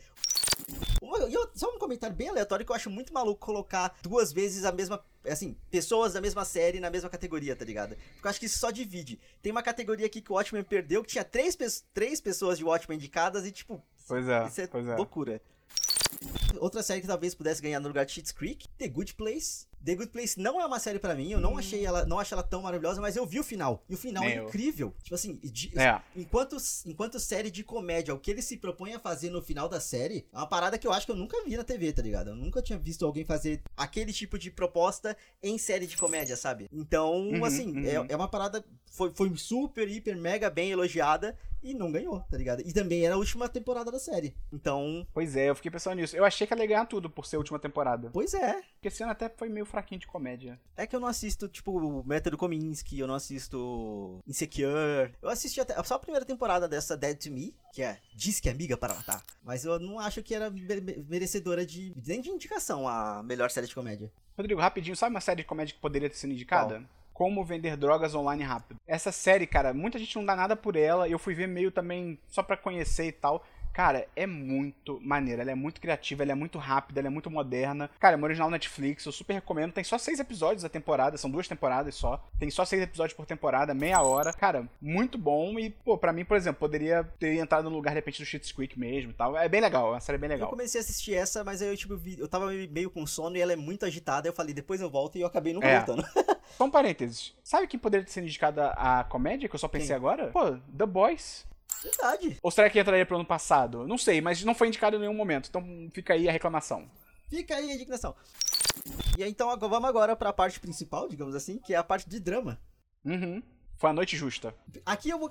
[1.55, 5.05] Só um comentário bem aleatório que eu acho muito maluco colocar duas vezes a mesma.
[5.27, 7.95] Assim, pessoas da mesma série na mesma categoria, tá ligado?
[8.15, 9.21] Porque eu acho que isso só divide.
[9.43, 11.57] Tem uma categoria aqui que o Watchmen perdeu, que tinha três,
[11.93, 13.83] três pessoas de Watchmen indicadas e, tipo.
[14.09, 14.47] Pois é.
[14.47, 14.97] Isso é, pois é.
[14.97, 15.43] loucura.
[16.59, 19.67] Outra série que talvez pudesse ganhar no lugar de Cheats Creek, The Good Place.
[19.85, 21.59] The Good Place não é uma série para mim, eu não hum.
[21.59, 23.85] achei ela, não achei ela tão maravilhosa, mas eu vi o final.
[23.89, 24.95] E o final é incrível.
[25.03, 26.01] Tipo assim, de, é.
[26.15, 29.81] enquanto, enquanto série de comédia, o que ele se propõe a fazer no final da
[29.81, 32.31] série é uma parada que eu acho que eu nunca vi na TV, tá ligado?
[32.31, 36.69] Eu nunca tinha visto alguém fazer aquele tipo de proposta em série de comédia, sabe?
[36.73, 37.85] Então, uhum, assim, uhum.
[37.85, 38.65] É, é uma parada.
[38.91, 42.63] Foi, foi super, hiper, mega bem elogiada e não ganhou, tá ligado?
[42.65, 44.35] E também era a última temporada da série.
[44.53, 45.07] Então.
[45.13, 46.17] Pois é, eu fiquei pensando nisso.
[46.17, 48.11] Eu achei que ela ia ganhar tudo por ser a última temporada.
[48.13, 48.63] Pois é.
[48.75, 50.61] Porque esse ano até foi meio fraquinho de comédia.
[50.77, 55.15] É que eu não assisto, tipo, o Método Kominsky, eu não assisto Insecure.
[55.23, 58.49] Eu assisti até só a primeira temporada dessa Dead to Me, que é Diz que
[58.49, 59.23] é amiga para matar.
[59.43, 60.53] Mas eu não acho que era
[61.09, 64.13] merecedora de nem de indicação a melhor série de comédia.
[64.37, 66.77] Rodrigo, rapidinho, sabe uma série de comédia que poderia ter sido indicada?
[66.77, 67.01] Qual?
[67.13, 68.81] Como Vender Drogas Online Rápido.
[68.87, 71.07] Essa série, cara, muita gente não dá nada por ela.
[71.07, 73.45] Eu fui ver meio também só pra conhecer e tal.
[73.73, 77.31] Cara, é muito maneira, ela é muito criativa, ela é muito rápida, ela é muito
[77.31, 77.91] moderna.
[77.99, 79.73] Cara, é uma original Netflix, eu super recomendo.
[79.73, 82.23] Tem só seis episódios da temporada, são duas temporadas só.
[82.39, 84.33] Tem só seis episódios por temporada, meia hora.
[84.33, 85.59] Cara, muito bom.
[85.59, 88.53] E, pô, pra mim, por exemplo, poderia ter entrado no lugar, de repente, do Shit's
[88.53, 89.37] Creek mesmo e tal.
[89.37, 90.49] É bem legal, a série é bem legal.
[90.49, 93.37] Eu comecei a assistir essa, mas aí eu, tipo, vi, eu tava meio com sono
[93.37, 94.29] e ela é muito agitada.
[94.29, 95.77] Eu falei, depois eu volto e eu acabei nunca é.
[95.77, 96.05] voltando.
[96.57, 97.35] Só um parênteses.
[97.45, 99.97] Sabe quem poderia ter sido indicada a comédia que eu só pensei quem?
[99.97, 100.29] agora?
[100.29, 101.47] Pô, The Boys.
[101.83, 102.39] Verdade.
[102.43, 103.87] Ou será que entraria pro ano passado?
[103.87, 105.49] Não sei, mas não foi indicado em nenhum momento.
[105.49, 106.91] Então fica aí a reclamação.
[107.29, 108.15] Fica aí a indignação.
[109.17, 112.19] E aí, então vamos agora pra parte principal, digamos assim, que é a parte de
[112.19, 112.61] drama.
[113.05, 113.43] Uhum.
[113.81, 114.55] Foi a noite justa.
[114.85, 115.31] Aqui eu vou,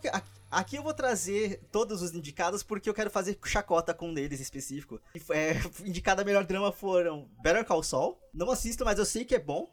[0.49, 4.39] aqui eu vou trazer todos os indicados porque eu quero fazer chacota com um deles
[4.39, 4.99] em específico.
[5.29, 5.53] É,
[5.85, 8.19] indicada melhor drama foram Better Call Saul.
[8.33, 9.71] Não assisto, mas eu sei que é bom.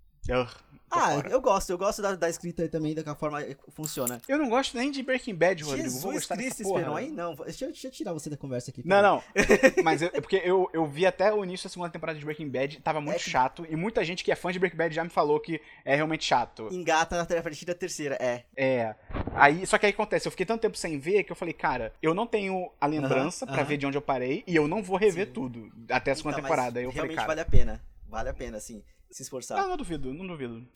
[0.90, 1.29] Ah, fora.
[1.29, 4.20] eu gosto, eu gosto da, da escrita aí também, da forma que funciona.
[4.29, 5.85] Eu não gosto nem de Breaking Bad, Rodrigo.
[5.85, 7.35] Jesus Vou gostar Cristo, Esperon, aí não.
[7.35, 8.83] Deixa eu, deixa eu, tirar você da conversa aqui.
[8.85, 9.22] Não, não.
[9.83, 12.48] Mas eu, é porque eu, eu vi até o início da segunda temporada de Breaking
[12.48, 13.29] Bad, tava muito é que...
[13.29, 15.96] chato, e muita gente que é fã de Breaking Bad já me falou que é
[15.96, 16.68] realmente chato.
[16.70, 18.44] Engata na partir da terceira, é.
[18.57, 18.94] É.
[19.35, 21.92] Aí, só que aí acontece, eu fiquei tanto tempo sem ver que eu falei, cara,
[22.00, 23.68] eu não tenho a lembrança uh -huh, para uh -huh.
[23.68, 25.33] ver de onde eu parei, e eu não vou rever Sim.
[25.33, 26.81] tudo até a segunda então, temporada.
[26.81, 27.83] Eu realmente falei, cara, vale a pena.
[28.09, 29.58] Vale a pena, assim se esforçar.
[29.58, 30.66] Não, não duvido, não duvido.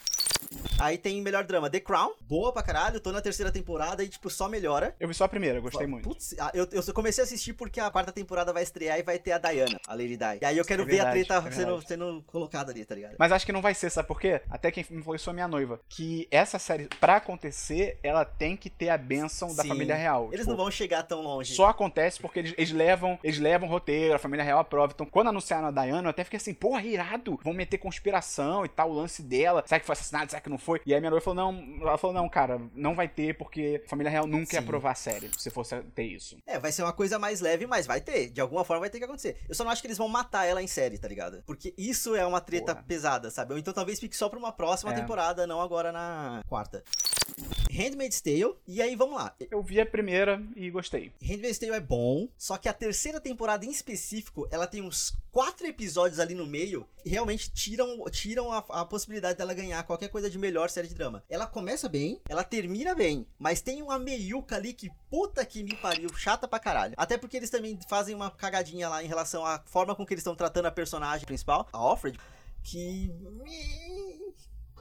[0.78, 4.30] Aí tem melhor drama, The Crown, boa pra caralho, tô na terceira temporada e, tipo,
[4.30, 4.96] só melhora.
[4.98, 6.08] Eu vi só a primeira, gostei muito.
[6.08, 9.18] Putz, ah, eu, eu comecei a assistir porque a quarta temporada vai estrear e vai
[9.18, 10.38] ter a Diana, a Lady Di.
[10.40, 12.94] E aí eu quero é ver verdade, a treta é sendo, sendo colocada ali, tá
[12.94, 13.16] ligado?
[13.18, 14.40] Mas acho que não vai ser, sabe por quê?
[14.48, 15.80] Até quem me falou isso foi minha noiva.
[15.88, 20.28] Que essa série, pra acontecer, ela tem que ter a benção da família real.
[20.28, 21.54] Eles tipo, não vão chegar tão longe.
[21.54, 24.92] Só acontece porque eles, eles levam eles levam roteiro, a família real aprova.
[24.94, 27.38] Então, quando anunciaram a Diana, eu até fiquei assim, porra, irado.
[27.42, 28.19] Vão meter conspiração
[28.64, 29.62] e tal, o lance dela.
[29.66, 30.30] Será que foi assassinado?
[30.30, 30.80] Será que não foi?
[30.86, 34.10] E aí minha noiva falou, não, ela falou, não, cara, não vai ter, porque família
[34.10, 34.56] real nunca Sim.
[34.56, 36.36] ia aprovar a série, se fosse ter isso.
[36.46, 38.30] É, vai ser uma coisa mais leve, mas vai ter.
[38.30, 39.36] De alguma forma vai ter que acontecer.
[39.48, 41.42] Eu só não acho que eles vão matar ela em série, tá ligado?
[41.46, 42.86] Porque isso é uma treta Porra.
[42.86, 43.52] pesada, sabe?
[43.52, 44.94] Ou então talvez fique só pra uma próxima é.
[44.94, 46.82] temporada, não agora na quarta.
[47.80, 49.34] Handmaid's Tale, e aí vamos lá.
[49.50, 51.10] Eu vi a primeira e gostei.
[51.22, 55.66] Handmaid's Tale é bom, só que a terceira temporada em específico, ela tem uns quatro
[55.66, 60.28] episódios ali no meio e realmente tiram, tiram a, a possibilidade dela ganhar qualquer coisa
[60.28, 61.24] de melhor série de drama.
[61.26, 65.74] Ela começa bem, ela termina bem, mas tem uma meiuca ali que puta que me
[65.74, 66.92] pariu, chata pra caralho.
[66.98, 70.20] Até porque eles também fazem uma cagadinha lá em relação à forma com que eles
[70.20, 72.20] estão tratando a personagem principal, a Alfred,
[72.62, 73.10] que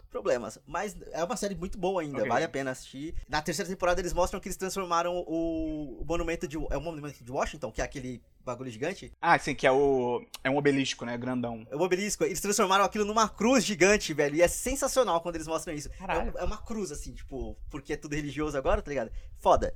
[0.10, 0.60] problemas.
[0.65, 2.30] Mas é uma série muito boa ainda, okay.
[2.30, 3.15] vale a pena assistir.
[3.28, 6.58] Na terceira temporada eles mostram que eles transformaram o, monumento de.
[6.69, 9.12] É o monumento de Washington, que é aquele bagulho gigante.
[9.22, 10.26] Ah, sim, que é o.
[10.43, 11.17] É um obelisco, né?
[11.17, 11.65] Grandão.
[11.69, 12.24] É um obelisco.
[12.24, 14.36] Eles transformaram aquilo numa cruz gigante, velho.
[14.36, 15.89] E é sensacional quando eles mostram isso.
[16.08, 19.12] É, é, uma cruz, assim, tipo, porque é tudo religioso agora, tá ligado?
[19.38, 19.74] Foda.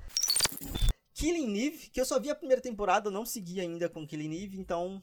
[1.13, 4.59] Killing Eve, que eu só vi a primeira temporada, não segui ainda com Killing Eve,
[4.59, 5.01] então.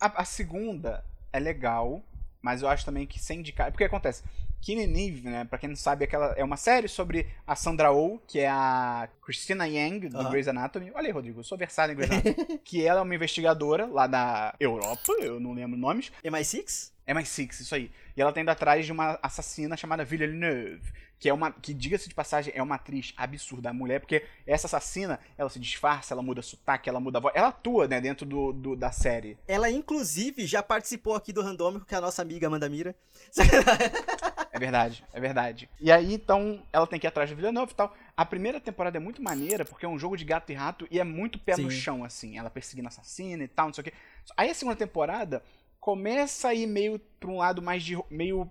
[0.00, 2.02] A, a segunda é legal,
[2.46, 3.72] mas eu acho também que sem indicar.
[3.72, 4.22] Porque acontece.
[4.66, 5.44] Killing Eve, né?
[5.44, 9.08] Pra quem não sabe, aquela é uma série sobre a Sandra Oh, que é a
[9.24, 10.28] Christina Yang, do uhum.
[10.28, 10.90] Grey's Anatomy.
[10.92, 12.58] Olha aí, Rodrigo, eu sou versado em Grey's Anatomy.
[12.64, 16.10] que ela é uma investigadora lá da Europa, eu não lembro nomes.
[16.24, 16.90] MI6?
[17.06, 17.92] MI6, isso aí.
[18.16, 22.08] E ela tá indo atrás de uma assassina chamada Villeneuve que é uma que diga-se
[22.08, 26.22] de passagem é uma atriz absurda a mulher porque essa assassina ela se disfarça ela
[26.22, 30.46] muda sotaque ela muda voz ela atua né dentro do, do, da série ela inclusive
[30.46, 32.94] já participou aqui do randômico que é a nossa amiga Amanda Mira
[34.56, 35.70] é verdade é verdade.
[35.80, 37.94] E aí então ela tem que ir atrás de Villeneuve e tal.
[38.16, 40.98] A primeira temporada é muito maneira porque é um jogo de gato e rato e
[40.98, 41.62] é muito pé Sim.
[41.62, 42.38] no chão assim.
[42.38, 43.92] Ela perseguindo assassina e tal não sei o que
[44.36, 45.42] aí a segunda temporada
[45.78, 48.50] começa a ir meio para um lado mais de meio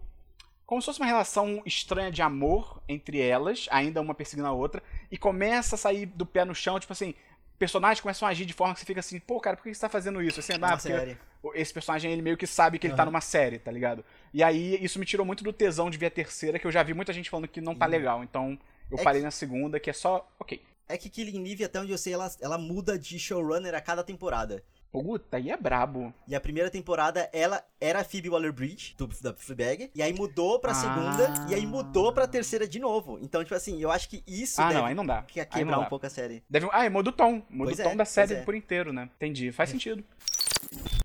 [0.66, 4.82] como se fosse uma relação estranha de amor entre elas, ainda uma perseguindo a outra,
[5.12, 7.14] e começa a sair do pé no chão, tipo assim,
[7.58, 9.82] personagens começam a agir de forma que você fica assim, pô, cara, por que você
[9.82, 10.40] tá fazendo isso?
[10.40, 11.18] Assim, ah, porque
[11.60, 12.98] esse personagem, ele meio que sabe que ele uhum.
[12.98, 14.04] tá numa série, tá ligado?
[14.34, 16.84] E aí, isso me tirou muito do tesão de ver a terceira, que eu já
[16.84, 17.92] vi muita gente falando que não tá uhum.
[17.92, 18.60] legal, então
[18.92, 19.26] eu é parei que...
[19.26, 20.62] na segunda, que é só, ok.
[20.88, 24.04] É que Killing Eve, até onde eu sei, ela, ela muda de showrunner a cada
[24.04, 24.64] temporada.
[25.02, 26.14] Puta, aí é brabo.
[26.28, 30.60] E a primeira temporada, ela era a Phoebe Waller-Bridge, do, da Fleabag, e aí mudou
[30.60, 30.76] pra ah.
[30.76, 33.20] segunda, e aí mudou pra terceira de novo.
[33.22, 35.24] Então, tipo assim, eu acho que isso ah, deve não, aí não dá.
[35.24, 36.44] quebrar um pouco a série.
[36.50, 36.68] Deve...
[36.72, 37.44] Ah, muda o tom.
[37.50, 38.42] Muda pois o tom é, da série é.
[38.42, 39.10] por inteiro, né?
[39.16, 39.72] Entendi, faz é.
[39.74, 40.04] sentido.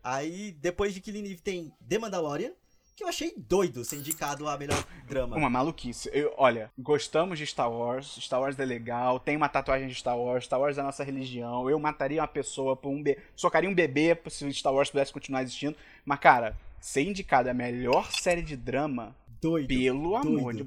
[0.02, 2.52] Aí, depois de Killing Eve, tem The Mandalorian,
[3.00, 5.34] que eu achei doido ser indicado a melhor drama.
[5.34, 6.10] Uma maluquice.
[6.12, 10.18] Eu, olha, gostamos de Star Wars, Star Wars é legal, tem uma tatuagem de Star
[10.18, 11.68] Wars, Star Wars é a nossa religião.
[11.70, 15.42] Eu mataria uma pessoa por um bebê, socaria um bebê se Star Wars pudesse continuar
[15.42, 15.76] existindo.
[16.04, 19.68] Mas, cara, ser indicado a melhor série de drama Doido.
[19.68, 20.62] Pelo amor de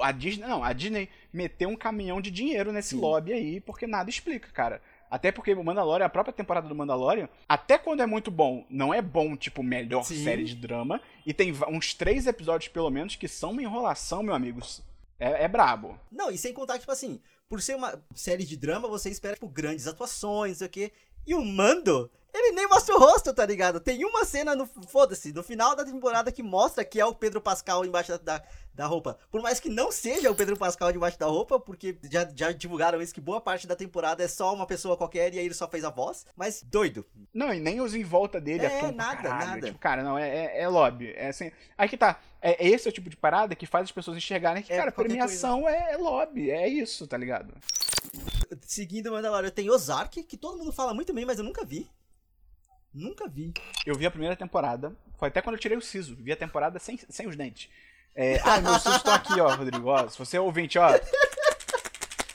[0.00, 3.00] A Disney, não, a Disney meteu um caminhão de dinheiro nesse Sim.
[3.00, 4.80] lobby aí, porque nada explica, cara.
[5.12, 8.94] Até porque o Mandalorian, a própria temporada do Mandalorian, até quando é muito bom, não
[8.94, 10.24] é bom, tipo, melhor Sim.
[10.24, 11.02] série de drama.
[11.26, 14.60] E tem uns três episódios, pelo menos, que são uma enrolação, meu amigo.
[15.20, 16.00] É, é brabo.
[16.10, 19.48] Não, e sem contar, tipo assim, por ser uma série de drama, você espera, tipo,
[19.48, 20.92] grandes atuações, não sei o quê.
[21.26, 23.78] E o Mando, ele nem mostra o rosto, tá ligado?
[23.78, 24.66] Tem uma cena no.
[24.88, 28.42] Foda-se, no final da temporada que mostra que é o Pedro Pascal embaixo da,
[28.74, 29.18] da, roupa.
[29.30, 33.02] Por mais que não seja o Pedro Pascal debaixo da roupa, porque já, já divulgaram
[33.02, 35.68] isso que boa parte da temporada é só uma pessoa qualquer e aí ele só
[35.68, 36.24] fez a voz.
[36.34, 37.04] Mas doido.
[37.34, 39.66] Não, e nem os em volta dele é, é nada, nada.
[39.66, 41.12] Tipo, cara, não, é, é, é lobby.
[41.14, 41.52] É assim.
[41.76, 42.18] Aí que tá.
[42.40, 44.90] É, esse é o tipo de parada que faz as pessoas enxergarem que, é, cara,
[44.90, 46.50] premiação é, é lobby.
[46.50, 47.54] É isso, tá ligado?
[48.62, 51.90] Seguindo o Mandalorian, tem Ozark, que todo mundo fala muito bem, mas eu nunca vi.
[52.92, 53.52] Nunca vi.
[53.86, 54.94] Eu vi a primeira temporada.
[55.18, 56.14] Foi até quando eu tirei o siso.
[56.16, 57.70] Vi a temporada sem, sem os dentes.
[58.14, 59.88] É, ah, meus sisos estão aqui, ó, Rodrigo.
[59.88, 60.88] Ó, se você é ouvinte, ó.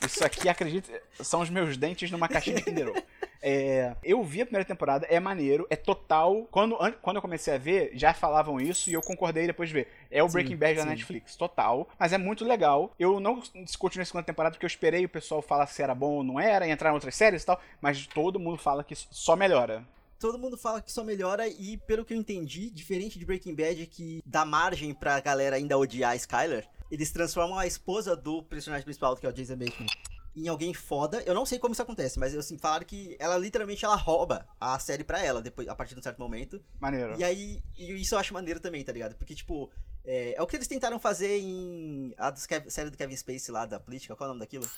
[0.08, 0.90] Isso aqui, acredite,
[1.20, 2.92] são os meus dentes numa caixinha de Kinder
[3.40, 6.46] é, eu vi a primeira temporada, é maneiro, é total.
[6.50, 9.74] Quando, an, quando eu comecei a ver, já falavam isso e eu concordei depois de
[9.74, 9.88] ver.
[10.10, 11.88] É o Breaking sim, Bad da Netflix, total.
[11.98, 12.92] Mas é muito legal.
[12.98, 13.40] Eu não
[13.78, 16.40] continuei a segunda temporada porque eu esperei o pessoal falar se era bom ou não
[16.40, 17.60] era, e entrar em outras séries e tal.
[17.80, 19.84] Mas todo mundo fala que só melhora
[20.18, 23.86] todo mundo fala que só melhora e, pelo que eu entendi, diferente de Breaking Bad,
[23.86, 29.16] que dá margem pra galera ainda odiar Skyler, eles transformam a esposa do personagem principal,
[29.16, 29.88] que é o Jason Bateman,
[30.36, 31.22] em alguém foda.
[31.26, 34.78] Eu não sei como isso acontece, mas assim, falaram que ela literalmente ela rouba a
[34.78, 36.62] série pra ela, depois, a partir de um certo momento.
[36.80, 37.18] Maneiro.
[37.18, 39.14] E aí, e isso eu acho maneiro também, tá ligado?
[39.16, 39.70] Porque, tipo,
[40.04, 43.66] é, é o que eles tentaram fazer em a dos série do Kevin Spacey lá,
[43.66, 44.68] da política, qual é o nome daquilo?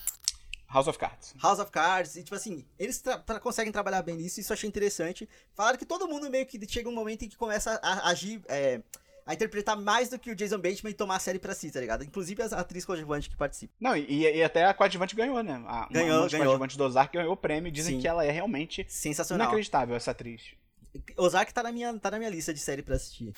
[0.72, 1.34] House of Cards.
[1.42, 4.68] House of Cards, e tipo assim, eles tra conseguem trabalhar bem nisso, isso eu achei
[4.68, 5.28] interessante.
[5.52, 8.40] Falaram que todo mundo meio que chega um momento em que começa a agir.
[8.48, 8.80] É,
[9.30, 11.78] a interpretar mais do que o Jason Bateman e tomar a série pra si, tá
[11.78, 12.02] ligado?
[12.02, 13.72] Inclusive a atriz coadjuvante que participa.
[13.78, 15.62] Não, e, e até a coadjuvante ganhou, né?
[15.68, 16.46] A, ganhou, uma, ganhou.
[16.46, 17.70] coadjuvante do Ozark ganhou o prêmio.
[17.70, 18.00] Dizem Sim.
[18.00, 19.46] que ela é realmente sensacional.
[19.46, 20.42] Inacreditável, essa atriz.
[21.16, 23.32] Ozark tá na minha, tá na minha lista de série pra assistir.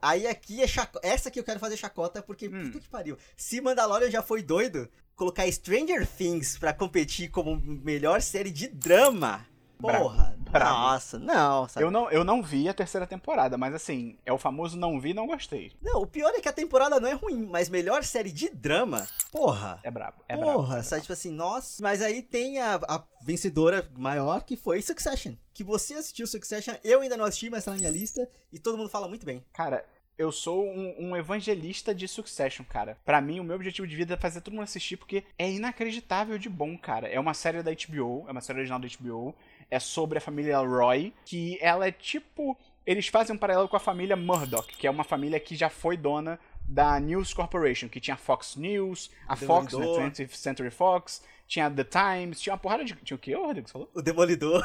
[0.00, 0.98] Aí aqui é chaco...
[1.02, 2.62] Essa que eu quero fazer chacota, porque hum.
[2.62, 3.18] puta que pariu.
[3.36, 9.46] Se Mandalorian já foi doido, colocar Stranger Things pra competir como melhor série de drama
[9.82, 9.98] Porra,
[10.38, 10.41] bravo.
[10.52, 11.68] Nossa, não.
[11.68, 11.84] Sabe?
[11.84, 12.10] Eu não.
[12.10, 15.72] Eu não vi a terceira temporada, mas assim, é o famoso não vi, não gostei.
[15.80, 19.06] Não, o pior é que a temporada não é ruim, mas melhor série de drama,
[19.30, 19.80] porra.
[19.82, 20.62] É brabo, é porra, brabo.
[20.62, 21.82] Porra, sabe, tipo assim, nossa.
[21.82, 25.34] Mas aí tem a, a vencedora maior, que foi Succession.
[25.54, 28.78] Que você assistiu Succession, eu ainda não assisti, mas tá na minha lista, e todo
[28.78, 29.44] mundo fala muito bem.
[29.52, 29.84] Cara,
[30.18, 32.96] eu sou um, um, evangelista de Succession, cara.
[33.04, 36.38] Para mim, o meu objetivo de vida é fazer todo mundo assistir porque é inacreditável
[36.38, 37.08] de bom, cara.
[37.08, 39.34] É uma série da HBO, é uma série original da HBO
[39.72, 42.56] é sobre a família Roy, que ela é tipo.
[42.84, 45.96] Eles fazem um paralelo com a família Murdoch, que é uma família que já foi
[45.96, 51.70] dona da News Corporation, que tinha Fox News, a Fox, né, 20th Century Fox, tinha
[51.70, 52.94] The Times, tinha uma porrada de.
[52.96, 53.66] Tinha o que, Rodrigo?
[53.66, 53.90] Você falou?
[53.94, 54.62] O Demolidor.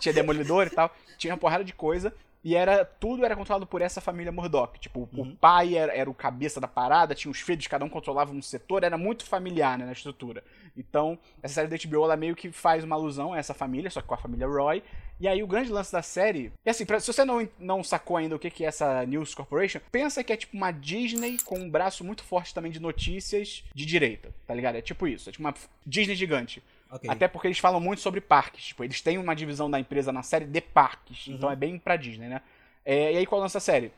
[0.00, 0.92] tinha Demolidor e tal.
[1.16, 2.12] Tinha uma porrada de coisa.
[2.42, 4.78] E era tudo era controlado por essa família Murdoch.
[4.80, 5.30] Tipo, uhum.
[5.30, 8.40] o pai era, era, o cabeça da parada, tinha os filhos, cada um controlava um
[8.40, 10.44] setor, era muito familiar né, na estrutura.
[10.76, 14.00] Então, essa série da HBO, ela meio que faz uma alusão a essa família, só
[14.00, 14.82] que com a família Roy.
[15.18, 16.52] E aí, o grande lance da série...
[16.64, 19.34] E assim, pra, se você não, não sacou ainda o que, que é essa News
[19.34, 23.64] Corporation, pensa que é tipo uma Disney com um braço muito forte também de notícias
[23.74, 24.76] de direita, tá ligado?
[24.76, 25.54] É tipo isso, é tipo uma
[25.86, 26.62] Disney gigante.
[26.90, 27.10] Okay.
[27.10, 28.66] Até porque eles falam muito sobre parques.
[28.66, 31.26] Tipo, eles têm uma divisão da empresa na série de parques.
[31.26, 31.34] Uhum.
[31.34, 32.42] Então é bem pra Disney, né?
[32.84, 33.92] É, e aí qual é a nossa série?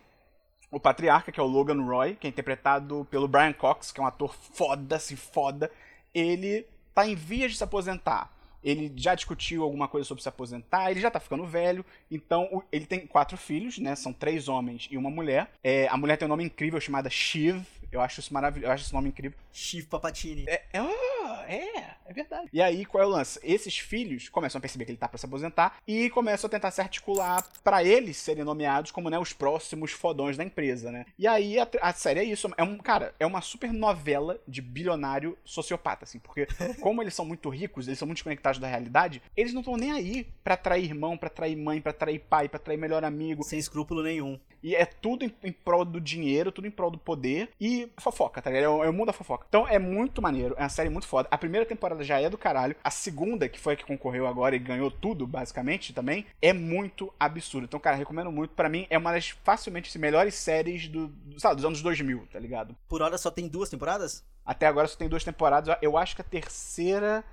[0.70, 4.02] O Patriarca, que é o Logan Roy, que é interpretado pelo Brian Cox, que é
[4.02, 5.70] um ator foda, assim, foda.
[6.14, 8.32] Ele tá em vias de se aposentar.
[8.62, 12.86] Ele já discutiu alguma coisa sobre se aposentar, ele já tá ficando velho, então ele
[12.86, 13.94] tem quatro filhos, né?
[13.94, 15.50] São três homens e uma mulher.
[15.62, 18.84] É, a mulher tem um nome incrível chamada Shiv, eu acho isso maravilhoso, eu acho
[18.84, 19.38] esse nome incrível.
[19.52, 20.44] Shiv Papatini.
[20.48, 22.48] É, é, é, é verdade.
[22.52, 23.38] E aí, qual é o lance?
[23.42, 26.70] Esses filhos começam a perceber que ele tá pra se aposentar e começam a tentar
[26.70, 31.04] se articular para eles serem nomeados como, né, os próximos fodões da empresa, né?
[31.18, 32.50] E aí, a, a série é isso.
[32.56, 36.46] É um, cara, é uma super novela de bilionário sociopata, assim, porque
[36.80, 39.92] como eles são muito ricos, eles são muito desconectados da realidade, eles não estão nem
[39.92, 43.42] aí pra trair irmão, pra trair mãe, pra trair pai, pra trair melhor amigo.
[43.42, 44.38] Sem escrúpulo nenhum.
[44.62, 48.42] E é tudo em, em prol do dinheiro, tudo em prol do poder e fofoca,
[48.42, 48.64] tá ligado?
[48.64, 49.46] É o, é o mundo da fofoca.
[49.48, 51.28] Então é muito maneiro, é uma série muito foda.
[51.30, 52.76] A primeira temporada já é do caralho.
[52.82, 57.12] A segunda, que foi a que concorreu agora e ganhou tudo, basicamente, também, é muito
[57.18, 57.64] absurdo.
[57.64, 58.54] Então, cara, recomendo muito.
[58.54, 62.38] para mim, é uma das facilmente melhores séries do, do, sabe, dos anos 2000, tá
[62.38, 62.76] ligado?
[62.88, 64.24] Por hora só tem duas temporadas?
[64.44, 65.76] Até agora só tem duas temporadas.
[65.82, 67.24] Eu acho que a terceira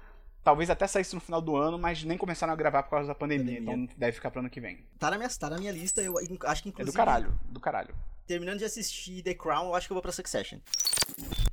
[0.44, 3.16] talvez até saísse no final do ano, mas nem começaram a gravar por causa da
[3.16, 3.84] pandemia, pandemia.
[3.84, 4.86] então deve ficar pro ano que vem.
[5.00, 6.82] Tá na minha, tá na minha lista, eu acho que inclusive...
[6.82, 7.96] É do caralho, do caralho.
[8.28, 10.60] Terminando de assistir The Crown, eu acho que eu vou pra Succession.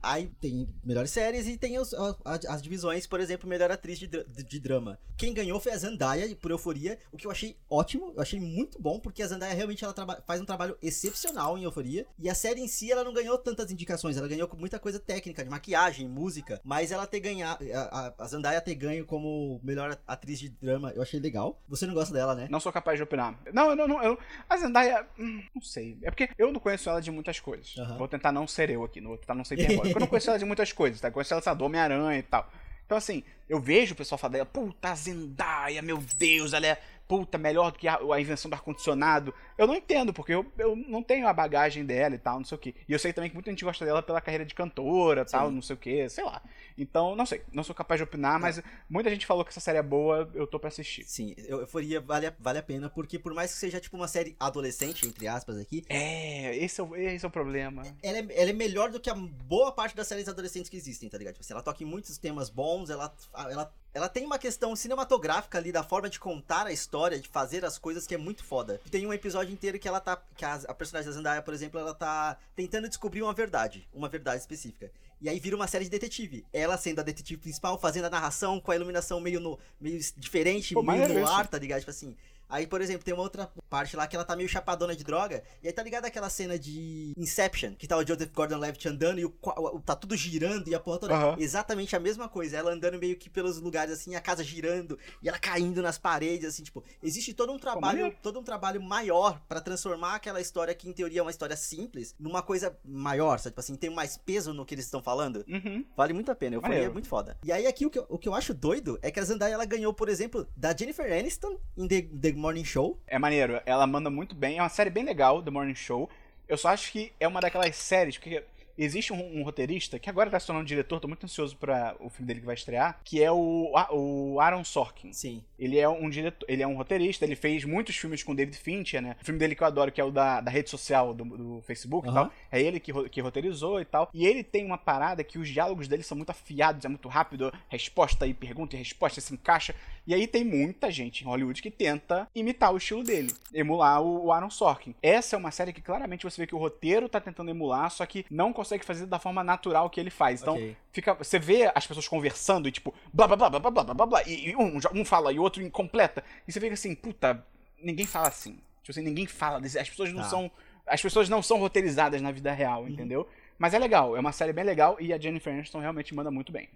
[0.02, 4.08] Aí tem melhores séries e tem os, as, as, divisões, por exemplo, melhor atriz de,
[4.08, 4.98] de, de, drama.
[5.16, 8.82] Quem ganhou foi a Zendaya, por Euforia, o que eu achei ótimo, eu achei muito
[8.82, 9.94] bom, porque a Zendaya realmente ela
[10.26, 12.04] faz um trabalho excepcional em Euforia.
[12.18, 14.98] E a série em si, ela não ganhou tantas indicações, ela ganhou com muita coisa
[14.98, 19.96] técnica, de maquiagem, música, mas ela ter ganhado, a, a Zendaya ter ganho como melhor
[20.04, 21.62] atriz de drama, eu achei legal.
[21.68, 22.48] Você não gosta dela, né?
[22.50, 23.38] Não sou capaz de opinar.
[23.52, 24.18] Não, eu não, não eu,
[24.48, 25.96] a Zendaya, hum, não sei.
[26.02, 27.76] É porque eu conheço ela de muitas coisas.
[27.76, 27.98] Uhum.
[27.98, 29.96] Vou tentar não ser eu aqui, vou tentar não ser hiperbólico.
[29.96, 31.08] eu não conheço ela de muitas coisas, tá?
[31.08, 32.50] Eu conheço ela, do Homem-Aranha e tal.
[32.86, 36.80] Então, assim, eu vejo o pessoal falar dela, puta, Zendaya, meu Deus, ela é
[37.12, 39.34] puta, melhor do que a, a invenção do ar-condicionado.
[39.58, 42.56] Eu não entendo, porque eu, eu não tenho a bagagem dela e tal, não sei
[42.56, 42.74] o que.
[42.88, 45.60] E eu sei também que muita gente gosta dela pela carreira de cantora, tal, não
[45.60, 46.40] sei o que, sei lá.
[46.78, 48.62] Então, não sei, não sou capaz de opinar, mas é.
[48.88, 51.04] muita gente falou que essa série é boa, eu tô pra assistir.
[51.04, 55.06] Sim, Euforia vale, vale a pena, porque por mais que seja tipo uma série adolescente,
[55.06, 55.84] entre aspas, aqui.
[55.90, 57.82] É, esse é o, esse é o problema.
[58.02, 61.10] Ela é, ela é melhor do que a boa parte das séries adolescentes que existem,
[61.10, 61.34] tá ligado?
[61.34, 65.58] Tipo, assim, ela toca em muitos temas bons, ela, ela ela tem uma questão cinematográfica
[65.58, 68.80] ali da forma de contar a história, de fazer as coisas que é muito foda.
[68.90, 70.20] Tem um episódio inteiro que ela tá.
[70.34, 73.86] Que a, a personagem da Zendaya, por exemplo, ela tá tentando descobrir uma verdade.
[73.92, 74.90] Uma verdade específica.
[75.20, 76.44] E aí vira uma série de detetive.
[76.52, 80.74] Ela sendo a detetive principal, fazendo a narração com a iluminação meio, no, meio diferente,
[80.74, 81.80] Pô, meio no ar, tá ligado?
[81.80, 82.16] Tipo assim.
[82.52, 85.42] Aí, por exemplo, tem uma outra parte lá que ela tá meio chapadona de droga.
[85.62, 89.24] E aí tá ligado aquela cena de Inception, que tá o Joseph Gordon-Levitt andando e
[89.24, 91.14] o, o, tá tudo girando e a porra toda.
[91.14, 91.36] Uhum.
[91.38, 92.58] Exatamente a mesma coisa.
[92.58, 96.46] Ela andando meio que pelos lugares assim, a casa girando e ela caindo nas paredes,
[96.46, 100.74] assim, tipo, existe todo um trabalho, Como todo um trabalho maior para transformar aquela história
[100.74, 103.52] que em teoria é uma história simples numa coisa maior, sabe?
[103.52, 105.42] Tipo assim, tem mais peso no que eles estão falando.
[105.48, 105.86] Uhum.
[105.96, 106.56] Vale muito a pena.
[106.56, 107.38] Eu falei, é muito foda.
[107.42, 109.54] E aí aqui o que, eu, o que eu acho doido é que a Zendaya
[109.54, 112.98] ela ganhou, por exemplo, da Jennifer Aniston em The, The Morning Show.
[113.06, 114.58] É maneiro, ela manda muito bem.
[114.58, 116.10] É uma série bem legal, The Morning Show.
[116.48, 118.42] Eu só acho que é uma daquelas séries, porque
[118.76, 122.08] existe um, um, roteirista que agora tá se tornando diretor, tô muito ansioso para o
[122.08, 125.12] filme dele que vai estrear, que é o, o Aaron Sorkin.
[125.12, 125.42] Sim.
[125.58, 129.00] Ele é um diretor, ele é um roteirista, ele fez muitos filmes com David Fincher,
[129.00, 129.16] né?
[129.20, 131.62] O filme dele que eu adoro, que é o da, da rede social do, do
[131.62, 132.12] Facebook uhum.
[132.12, 132.32] e tal.
[132.50, 134.10] É ele que, que roteirizou e tal.
[134.12, 137.52] E ele tem uma parada que os diálogos dele são muito afiados, é muito rápido,
[137.68, 139.74] resposta e pergunta e resposta se encaixa.
[140.06, 144.26] E aí tem muita gente em Hollywood que tenta imitar o estilo dele, emular o,
[144.26, 144.94] o Aaron Sorkin.
[145.00, 148.04] Essa é uma série que claramente você vê que o roteiro tá tentando emular, só
[148.04, 150.42] que não consegue consegue fazer da forma natural que ele faz.
[150.42, 150.76] Então, okay.
[150.92, 154.06] fica, você vê as pessoas conversando e tipo, blá blá blá blá blá blá blá,
[154.06, 156.24] blá e, e um, um fala e o outro incompleta.
[156.46, 157.44] E você fica assim, puta,
[157.82, 158.58] ninguém fala assim.
[158.82, 160.28] Tipo assim, ninguém fala, as pessoas não tá.
[160.28, 160.50] são
[160.86, 162.88] as pessoas não são roteirizadas na vida real, uhum.
[162.88, 163.28] entendeu?
[163.58, 166.50] Mas é legal, é uma série bem legal e a Jennifer Aniston realmente manda muito
[166.50, 166.68] bem.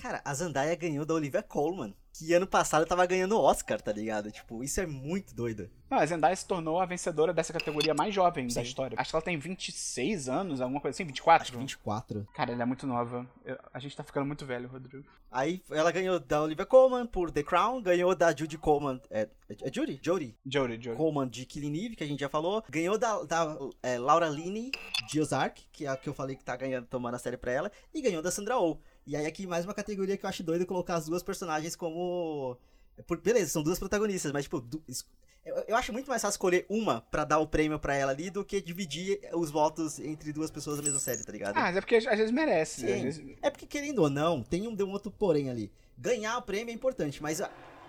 [0.00, 4.30] Cara, a Zendaya ganhou da Olivia Colman que ano passado tava ganhando Oscar, tá ligado?
[4.30, 5.70] Tipo, isso é muito doido.
[5.90, 8.54] Não, a Zendaya se tornou a vencedora dessa categoria mais jovem Sim.
[8.54, 8.96] da história.
[8.98, 11.42] Acho que ela tem 26 anos, alguma coisa assim, 24?
[11.42, 12.26] Acho que 24.
[12.34, 13.26] Cara, ela é muito nova.
[13.72, 15.04] A gente tá ficando muito velho, Rodrigo.
[15.30, 19.00] Aí ela ganhou da Olivia Colman por The Crown, ganhou da Judy Colman.
[19.10, 19.98] É, é Judy?
[20.02, 20.36] Jodie?
[20.44, 20.96] Jodie, Jodie.
[20.96, 22.62] Colman de Killing Eve, que a gente já falou.
[22.68, 24.70] Ganhou da, da é, Laura Linney
[25.08, 27.52] de Ozark, que é a que eu falei que tá ganhando, tomando a série pra
[27.52, 27.72] ela.
[27.94, 28.76] E ganhou da Sandra Oh.
[29.06, 32.56] E aí aqui mais uma categoria que eu acho doido colocar as duas personagens como
[33.06, 34.82] por, beleza, são duas protagonistas, mas, tipo, du,
[35.44, 38.30] eu, eu, acho muito mais fácil escolher uma para dar o prêmio para ela ali
[38.30, 41.56] do que dividir os votos entre duas pessoas da mesma série, tá ligado?
[41.56, 42.84] Ah, mas é porque às vezes merece.
[42.84, 43.02] Né?
[43.02, 43.36] Vezes...
[43.42, 45.72] É porque, querendo ou não, tem um, um outro porém ali.
[45.98, 47.42] Ganhar o prêmio é importante, mas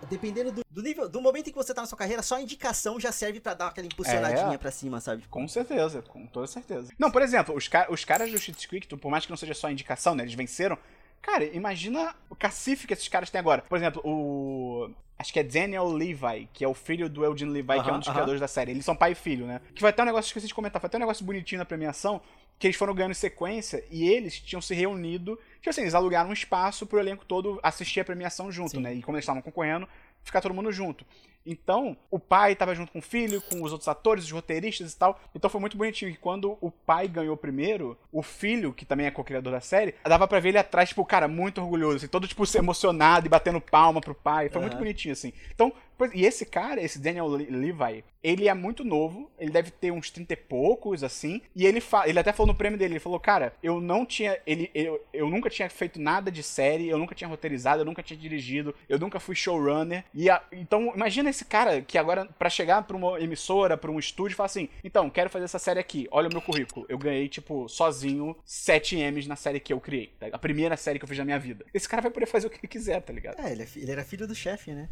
[0.08, 2.42] dependendo do, do, nível, do momento em que você tá na sua carreira, só a
[2.42, 5.26] indicação já serve para dar aquela impulsionadinha é, pra cima, sabe?
[5.28, 6.92] Com certeza, com toda certeza.
[6.98, 9.54] Não, por exemplo, os, car os caras do Shit Creek, por mais que não seja
[9.54, 10.24] só indicação, né?
[10.24, 10.76] Eles venceram.
[11.24, 13.62] Cara, imagina o cacife que esses caras têm agora.
[13.62, 14.90] Por exemplo, o.
[15.18, 17.90] Acho que é Daniel Levi, que é o filho do Eugene Levi, uh -huh, que
[17.90, 18.14] é um dos uh -huh.
[18.14, 18.72] criadores da série.
[18.72, 19.60] Eles são pai e filho, né?
[19.74, 22.20] Que vai ter um negócio, esqueci de comentar, vai ter um negócio bonitinho na premiação,
[22.58, 25.38] que eles foram ganhando sequência e eles tinham se reunido.
[25.56, 28.80] Tipo assim, eles alugaram um espaço pro elenco todo assistir a premiação junto, Sim.
[28.80, 28.92] né?
[28.92, 29.88] E como eles estavam concorrendo,
[30.22, 31.06] ficar todo mundo junto.
[31.46, 34.96] Então, o pai estava junto com o filho, com os outros atores, os roteiristas e
[34.96, 35.20] tal.
[35.34, 36.10] Então foi muito bonitinho.
[36.10, 40.26] E quando o pai ganhou primeiro, o filho, que também é co-criador da série, dava
[40.26, 44.00] pra ver ele atrás, tipo, cara, muito orgulhoso, assim, todo, tipo, emocionado e batendo palma
[44.00, 44.48] pro pai.
[44.48, 44.68] Foi uhum.
[44.68, 45.32] muito bonitinho, assim.
[45.54, 45.72] Então,
[46.12, 50.32] e esse cara, esse Daniel Levi, ele é muito novo, ele deve ter uns 30
[50.32, 53.80] e poucos, assim, e ele ele até falou no prêmio dele, ele falou, cara, eu
[53.80, 57.82] não tinha, ele, eu, eu nunca tinha feito nada de série, eu nunca tinha roteirizado,
[57.82, 61.98] eu nunca tinha dirigido, eu nunca fui showrunner, e a, então, imagina esse cara que
[61.98, 65.58] agora, para chegar pra uma emissora, pra um estúdio, fala assim, então, quero fazer essa
[65.58, 69.72] série aqui, olha o meu currículo, eu ganhei, tipo, sozinho, 7 M's na série que
[69.72, 70.28] eu criei, tá?
[70.32, 71.66] a primeira série que eu fiz na minha vida.
[71.74, 73.40] Esse cara vai poder fazer o que ele quiser, tá ligado?
[73.40, 74.88] É, ele, é, ele era filho do chefe, né?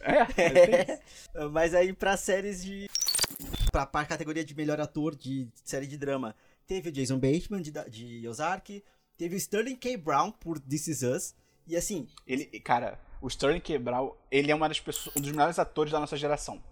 [0.00, 1.00] É, é.
[1.50, 2.88] Mas aí pra séries de.
[3.70, 6.34] Pra, pra categoria de melhor ator de série de drama.
[6.66, 8.82] teve o Jason Bateman de, de Ozark,
[9.16, 9.96] teve o Sterling K.
[9.96, 11.34] Brown por This Is Us,
[11.66, 12.06] e assim...
[12.26, 13.62] Ele, cara, o Sterling.
[13.80, 16.62] Brown, ele é uma das pessoas, um dos melhores atores da nossa geração.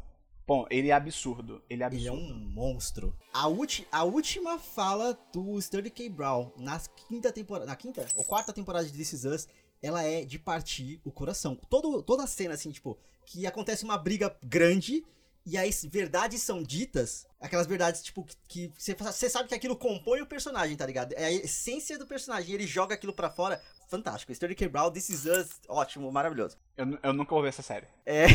[0.46, 1.60] Bom, ele é absurdo.
[1.68, 2.08] Ele é absurdo.
[2.08, 3.16] Ele é um monstro.
[3.34, 3.46] A,
[3.92, 6.08] a última fala do Sterling K.
[6.08, 6.78] Brown na
[7.08, 7.66] quinta temporada.
[7.66, 9.48] Na quinta ou quarta temporada de This Is Us,
[9.82, 11.58] ela é de partir o coração.
[11.68, 15.04] Todo, toda a cena, assim, tipo, que acontece uma briga grande
[15.46, 20.26] e aí verdades são ditas, aquelas verdades, tipo, que você sabe que aquilo compõe o
[20.26, 21.12] personagem, tá ligado?
[21.12, 23.62] É a essência do personagem, ele joga aquilo para fora.
[23.88, 24.32] Fantástico.
[24.32, 24.68] Sterling K.
[24.68, 26.58] Brown, This Is Us, ótimo, maravilhoso.
[26.76, 27.86] Eu, eu nunca vou ver essa série.
[28.04, 28.26] É.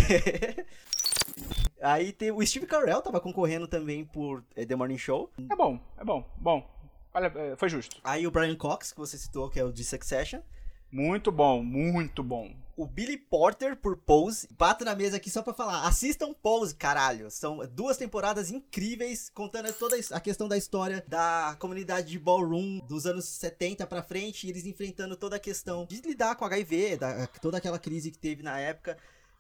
[1.84, 5.30] Aí tem, o Steve Carell tava concorrendo também por eh, The Morning Show.
[5.50, 6.82] É bom, é bom, bom.
[7.14, 8.00] Olha, é, foi justo.
[8.06, 10.40] Aí o Brian Cox, que você citou, que é o de Succession.
[10.92, 12.54] Muito bom, muito bom.
[12.76, 14.48] O Billy Porter por Pose.
[14.58, 15.88] Bato na mesa aqui só pra falar.
[15.88, 17.30] Assistam Pose, caralho.
[17.30, 23.06] São duas temporadas incríveis, contando toda a questão da história da comunidade de ballroom dos
[23.06, 24.48] anos 70 pra frente.
[24.48, 28.18] E eles enfrentando toda a questão de lidar com HIV, da, toda aquela crise que
[28.18, 28.98] teve na época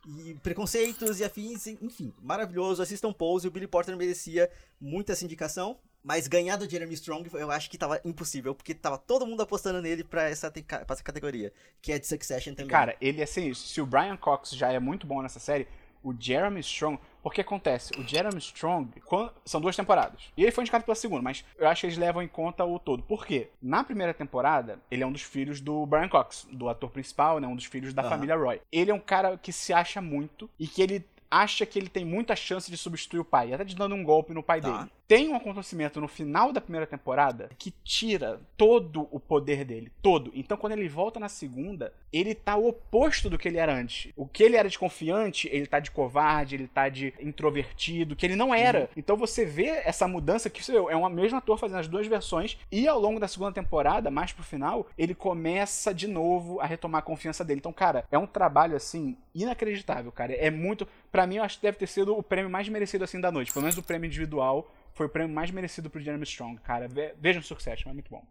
[0.07, 2.81] e preconceitos e afins, enfim, maravilhoso.
[2.81, 4.49] Assistam Pose, o Billy Porter merecia
[4.79, 5.77] muita essa indicação.
[6.03, 9.81] Mas ganhar do Jeremy Strong eu acho que tava impossível, porque tava todo mundo apostando
[9.81, 12.71] nele pra essa, pra essa categoria, que é de Succession também.
[12.71, 15.67] Cara, ele assim, se o Brian Cox já é muito bom nessa série,
[16.03, 16.99] o Jeremy Strong.
[17.21, 20.31] Porque acontece, o Jeremy Strong, quando, são duas temporadas.
[20.35, 22.79] E ele foi indicado pela segunda, mas eu acho que eles levam em conta o
[22.79, 23.03] todo.
[23.03, 23.49] Por quê?
[23.61, 27.47] Na primeira temporada, ele é um dos filhos do Brian Cox, do ator principal, né?
[27.47, 28.09] Um dos filhos da uhum.
[28.09, 28.59] família Roy.
[28.71, 32.03] Ele é um cara que se acha muito e que ele acha que ele tem
[32.03, 34.69] muita chance de substituir o pai, até de dando um golpe no pai tá.
[34.69, 39.91] dele tem um acontecimento no final da primeira temporada que tira todo o poder dele,
[40.01, 40.31] todo.
[40.33, 44.13] Então quando ele volta na segunda, ele tá o oposto do que ele era antes.
[44.15, 48.25] O que ele era de confiante, ele tá de covarde, ele tá de introvertido, que
[48.25, 48.83] ele não era.
[48.83, 48.87] Uhum.
[48.95, 52.87] Então você vê essa mudança que é um mesmo ator fazendo as duas versões e
[52.87, 57.03] ao longo da segunda temporada, mais pro final, ele começa de novo a retomar a
[57.03, 57.59] confiança dele.
[57.59, 60.33] Então, cara, é um trabalho assim inacreditável, cara.
[60.33, 63.19] É muito, para mim eu acho que deve ter sido o prêmio mais merecido assim
[63.19, 66.59] da noite, pelo menos o prêmio individual foi o prêmio mais merecido pro Jeremy Strong,
[66.61, 66.87] cara.
[67.19, 68.23] Vejam o Succession, é muito bom.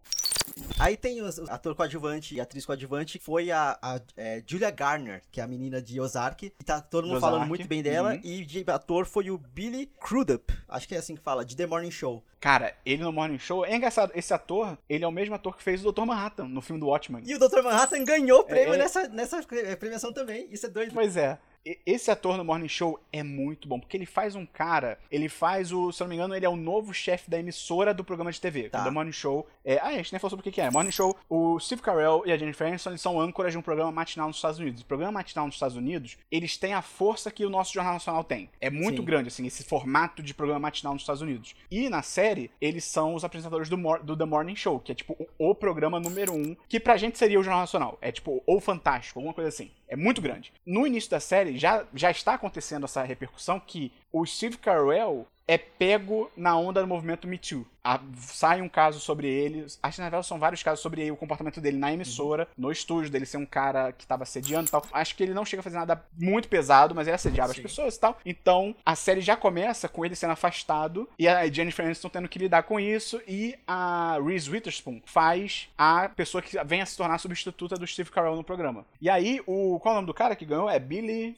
[0.78, 5.40] Aí tem o ator coadjuvante e atriz coadjuvante, foi a, a é, Julia Garner, que
[5.40, 7.34] é a menina de Ozark, e tá todo mundo Ozark.
[7.34, 8.20] falando muito bem dela, uhum.
[8.22, 11.66] e de ator foi o Billy Crudup, acho que é assim que fala, de The
[11.66, 12.22] Morning Show.
[12.40, 15.62] Cara, ele no Morning Show, é engraçado, esse ator, ele é o mesmo ator que
[15.62, 16.04] fez o Dr.
[16.04, 17.22] Manhattan no filme do Watchmen.
[17.26, 17.62] E o Dr.
[17.62, 18.78] Manhattan ganhou o prêmio é, é...
[18.78, 19.42] nessa, nessa
[19.78, 20.92] premiação também, isso é doido.
[20.92, 21.38] Pois é.
[21.84, 25.72] Esse ator no Morning Show é muito bom, porque ele faz um cara, ele faz
[25.72, 28.32] o, se eu não me engano, ele é o novo chefe da emissora do programa
[28.32, 28.70] de TV.
[28.70, 28.80] Tá.
[28.80, 29.46] O The Morning Show.
[29.64, 30.70] É, ah, a gente nem falou sobre o que, é.
[30.70, 34.28] Morning Show, o Steve Carell e a Jennifer Aniston são âncoras de um programa matinal
[34.28, 34.80] nos Estados Unidos.
[34.80, 38.24] O programa matinal nos Estados Unidos, eles têm a força que o nosso Jornal Nacional
[38.24, 38.48] tem.
[38.60, 39.04] É muito Sim.
[39.04, 41.54] grande, assim, esse formato de programa matinal nos Estados Unidos.
[41.70, 45.14] E na série, eles são os apresentadores do, do The Morning Show, que é tipo
[45.38, 47.98] o, o programa número um, que pra gente seria o Jornal Nacional.
[48.00, 49.70] É tipo, ou Fantástico, alguma coisa assim.
[49.88, 50.52] É muito grande.
[50.64, 55.58] No início da série já, já está acontecendo essa repercussão que o Steve Carell é
[55.58, 57.66] pego na onda do movimento Me Too.
[57.82, 59.66] Ah, sai um caso sobre ele.
[59.82, 62.66] Acho que na verdade são vários casos sobre ele, o comportamento dele na emissora, uhum.
[62.66, 64.86] no estúdio, dele ser um cara que tava assediando e tal.
[64.92, 67.58] Acho que ele não chega a fazer nada muito pesado, mas ele assediava Sim.
[67.58, 68.16] as pessoas e tal.
[68.24, 72.38] Então a série já começa com ele sendo afastado e a Jennifer Aniston tendo que
[72.38, 73.20] lidar com isso.
[73.26, 77.86] E a Reese Witherspoon faz a pessoa que vem a se tornar a substituta do
[77.88, 78.86] Steve Carell no programa.
[79.00, 79.80] E aí, o.
[79.80, 80.70] Qual é o nome do cara que ganhou?
[80.70, 81.34] É Billy.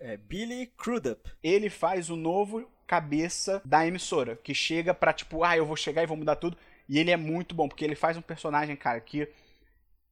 [0.00, 1.30] É Billy Crudup.
[1.42, 6.02] Ele faz o novo cabeça da emissora, que chega pra tipo, ah, eu vou chegar
[6.02, 6.56] e vou mudar tudo.
[6.88, 9.28] E ele é muito bom, porque ele faz um personagem, cara, que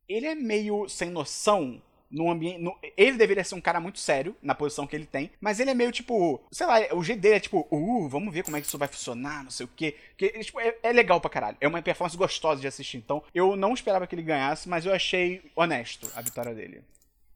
[0.09, 2.61] ele é meio sem noção no ambiente.
[2.61, 5.71] No, ele deveria ser um cara muito sério na posição que ele tem, mas ele
[5.71, 8.61] é meio tipo, sei lá, o jeito dele é tipo, uh, vamos ver como é
[8.61, 9.97] que isso vai funcionar, não sei o quê.
[10.17, 11.57] Que, tipo, é, é, legal pra caralho.
[11.61, 12.99] É uma performance gostosa de assistir.
[12.99, 16.83] Então, eu não esperava que ele ganhasse, mas eu achei honesto a vitória dele.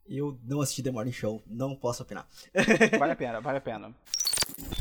[0.08, 2.28] Eu não assisti The Morning Show, não posso opinar.
[2.98, 3.94] vale a pena, vale a pena.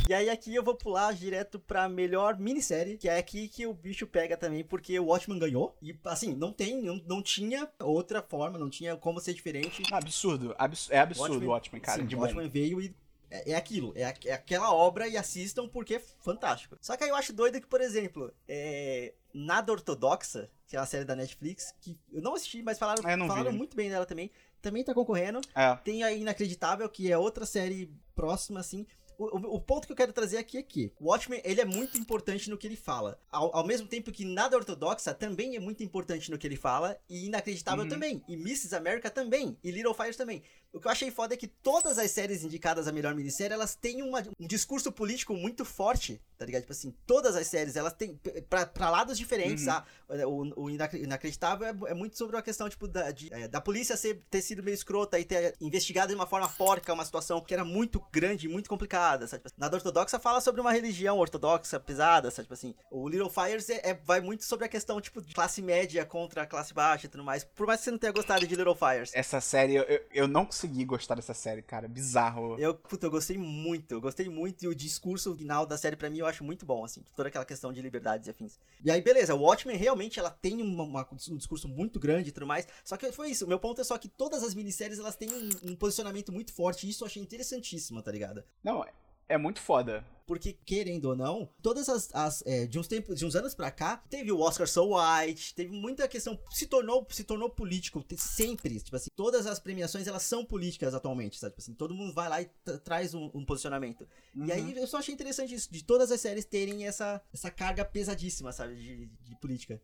[0.09, 3.73] E aí aqui eu vou pular direto pra melhor minissérie, que é aqui que o
[3.73, 5.75] bicho pega também, porque o Watchmen ganhou.
[5.81, 9.83] E assim, não tem, não, não tinha outra forma, não tinha como ser diferente.
[9.91, 12.01] Absurdo, abs é absurdo o Watchmen, cara.
[12.01, 12.51] Sim, de Watchmen bom.
[12.51, 12.93] veio e
[13.29, 16.77] é, é aquilo, é, é, aquela obra e assistam porque é fantástico.
[16.81, 20.85] Só que aí eu acho doido que, por exemplo, é, Nada Ortodoxa, que é uma
[20.85, 24.29] série da Netflix, que eu não assisti, mas falaram, é, falaram muito bem dela também
[24.61, 25.41] também tá concorrendo.
[25.55, 25.75] É.
[25.77, 28.85] Tem a Inacreditável, que é outra série próxima, assim.
[29.17, 31.95] O, o, ponto que eu quero trazer aqui é que o Watchmen ele é muito
[31.95, 33.19] importante no que ele fala.
[33.29, 36.99] Ao, ao mesmo tempo que Nada Ortodoxa também é muito importante no que ele fala,
[37.07, 37.89] e Inacreditável uhum.
[37.89, 38.75] também, e Mrs.
[38.75, 40.41] America também, e Little Fires também.
[40.73, 43.75] O que eu achei foda é que todas as séries indicadas a melhor minissérie, elas
[43.75, 46.61] têm uma, um discurso político muito forte, tá ligado?
[46.61, 48.17] Tipo assim, todas as séries, elas têm
[48.49, 49.73] pra, pra lados diferentes, uhum.
[49.73, 49.85] ah,
[50.25, 53.97] o, o inacreditável é, é, muito sobre a questão, tipo, da, de, é, da polícia
[53.97, 57.53] ser, ter sido meio escrota e ter investigado de uma forma porca uma situação que
[57.53, 59.43] era muito grande, muito complicada, sabe?
[59.43, 62.45] Tipo, na ortodoxa fala sobre uma religião ortodoxa pesada, sabe?
[62.45, 65.61] Tipo assim, o Little Fires é, é, vai muito sobre a questão, tipo, de classe
[65.61, 67.43] média contra a classe baixa e tudo mais.
[67.43, 69.11] Por mais que você não tenha gostado de Little Fires.
[69.13, 71.87] Essa série, eu, eu não consegui gostar dessa série, cara.
[71.87, 72.57] Bizarro.
[72.59, 73.93] Eu, puta, eu gostei muito.
[73.93, 76.85] Eu gostei muito e o discurso final da série, para mim, eu acho muito bom,
[76.85, 77.03] assim.
[77.15, 78.59] Toda aquela questão de liberdades e afins.
[78.83, 82.31] E aí, beleza, o Watchmen realmente ela tem uma, uma, um discurso muito grande e
[82.31, 82.67] tudo mais.
[82.83, 83.45] Só que foi isso.
[83.45, 86.53] O meu ponto é só que todas as minisséries elas têm um, um posicionamento muito
[86.53, 86.85] forte.
[86.85, 88.43] E isso eu achei interessantíssimo, tá ligado?
[88.63, 88.85] Não,
[89.27, 90.05] é muito foda.
[90.31, 92.09] Porque, querendo ou não, todas as.
[92.15, 95.53] as é, de uns tempos, de uns anos pra cá, teve o Oscar So White,
[95.53, 96.39] teve muita questão.
[96.49, 98.79] Se tornou, se tornou político, sempre.
[98.79, 101.51] Tipo assim, todas as premiações elas são políticas atualmente, sabe?
[101.51, 102.45] Tipo assim, todo mundo vai lá e
[102.85, 104.07] traz um, um posicionamento.
[104.33, 104.45] Uhum.
[104.45, 107.83] E aí eu só achei interessante isso, de todas as séries terem essa, essa carga
[107.83, 108.75] pesadíssima, sabe?
[108.75, 109.81] de, de política.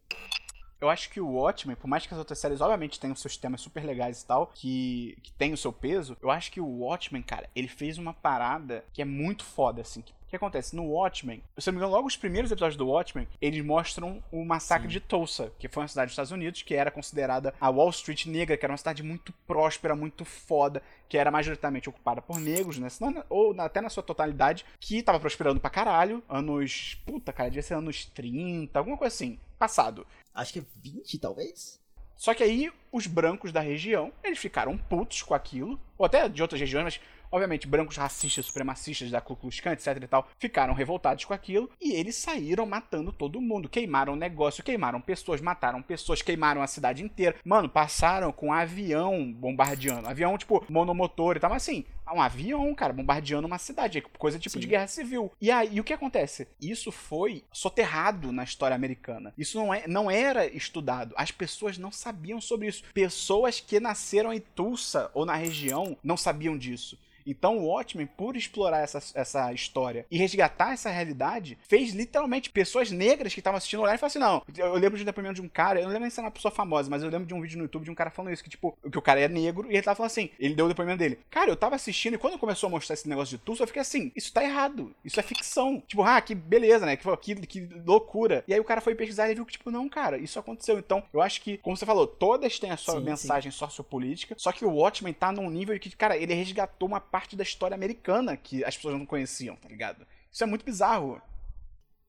[0.79, 3.61] Eu acho que o Watchmen, por mais que as outras séries, obviamente, tenham seus temas
[3.61, 7.23] super legais e tal, que, que tem o seu peso, eu acho que o Watchmen,
[7.23, 10.75] cara, ele fez uma parada que é muito foda, assim, que o que acontece?
[10.75, 14.43] No Watchmen, se não me engano, logo os primeiros episódios do Watchmen, eles mostram o
[14.43, 14.91] massacre Sim.
[14.91, 18.25] de Tulsa, que foi uma cidade dos Estados Unidos, que era considerada a Wall Street
[18.25, 22.77] negra, que era uma cidade muito próspera, muito foda, que era majoritariamente ocupada por negros,
[22.77, 22.89] né?
[22.89, 26.21] Senão, ou até na sua totalidade, que tava prosperando pra caralho.
[26.27, 27.01] Anos.
[27.05, 29.39] Puta, cara, devia ser anos 30, alguma coisa assim.
[29.57, 30.05] Passado.
[30.37, 31.81] Acho que 20, talvez.
[32.15, 36.41] Só que aí, os brancos da região, eles ficaram putos com aquilo, ou até de
[36.41, 36.99] outras regiões, mas
[37.31, 41.69] Obviamente, brancos racistas, supremacistas da Ku Klux Klan, etc e tal, ficaram revoltados com aquilo
[41.81, 43.67] e eles saíram matando todo mundo.
[43.67, 47.35] Queimaram negócio, queimaram pessoas, mataram pessoas, queimaram a cidade inteira.
[47.43, 50.07] Mano, passaram com avião bombardeando.
[50.07, 54.01] Avião, tipo, monomotor e tal, mas assim, um avião, cara, bombardeando uma cidade.
[54.17, 54.59] Coisa tipo Sim.
[54.59, 55.31] de guerra civil.
[55.41, 56.47] E aí, o que acontece?
[56.59, 59.33] Isso foi soterrado na história americana.
[59.37, 61.13] Isso não, é, não era estudado.
[61.17, 62.83] As pessoas não sabiam sobre isso.
[62.93, 66.97] Pessoas que nasceram em Tulsa ou na região não sabiam disso.
[67.27, 72.89] Então o Watchmen, por explorar essa, essa história e resgatar essa realidade, fez literalmente pessoas
[72.89, 75.41] negras que estavam assistindo olhar e falaram assim: não, eu lembro de um depoimento de
[75.41, 77.33] um cara, eu não lembro nem se era uma pessoa famosa, mas eu lembro de
[77.33, 79.27] um vídeo no YouTube de um cara falando isso, que tipo, que o cara é
[79.27, 81.19] negro e ele tava falando assim, ele deu o depoimento dele.
[81.29, 83.81] Cara, eu tava assistindo e quando começou a mostrar esse negócio de Tulsa, eu fiquei
[83.81, 85.81] assim, isso tá errado, isso é ficção.
[85.87, 86.95] Tipo, ah, que beleza, né?
[86.95, 88.43] Que, que, que loucura.
[88.47, 90.77] E aí o cara foi pesquisar e viu que, tipo, não, cara, isso aconteceu.
[90.77, 93.57] Então, eu acho que, como você falou, todas têm a sua sim, mensagem sim.
[93.57, 97.43] sociopolítica, só que o Watchmen tá num nível que, cara, ele resgatou uma parte da
[97.43, 100.05] história americana americana que as pessoas não conheciam, tá ligado?
[100.31, 101.21] Isso é muito bizarro.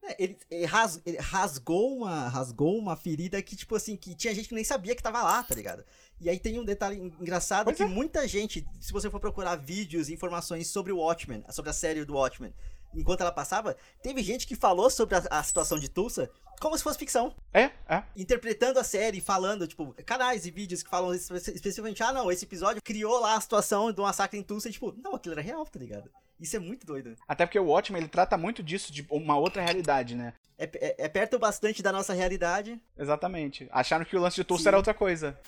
[0.09, 4.35] É, ele, ele, ras, ele, rasgou uma rasgou uma ferida que, tipo assim, que tinha
[4.35, 5.85] gente que nem sabia que tava lá, tá ligado?
[6.19, 7.87] E aí tem um detalhe engraçado pois que é.
[7.87, 12.05] muita gente, se você for procurar vídeos e informações sobre o Watchmen, sobre a série
[12.05, 12.55] do Watchmen,
[12.95, 16.31] enquanto ela passava, teve gente que falou sobre a, a situação de Tulsa
[16.61, 17.35] como se fosse ficção.
[17.53, 18.03] É, é.
[18.17, 22.83] Interpretando a série, falando, tipo, canais e vídeos que falam especificamente, ah, não, esse episódio
[22.83, 25.79] criou lá a situação do massacre em Tulsa, e, tipo, não, aquilo era real, tá
[25.79, 26.11] ligado?
[26.41, 27.17] Isso é muito doido.
[27.27, 30.33] Até porque o Watchmen, ele trata muito disso, de uma outra realidade, né?
[30.57, 32.81] É, é, é perto bastante da nossa realidade.
[32.97, 33.69] Exatamente.
[33.71, 34.69] Acharam que o lance de Tulsa Sim.
[34.69, 35.39] era outra coisa.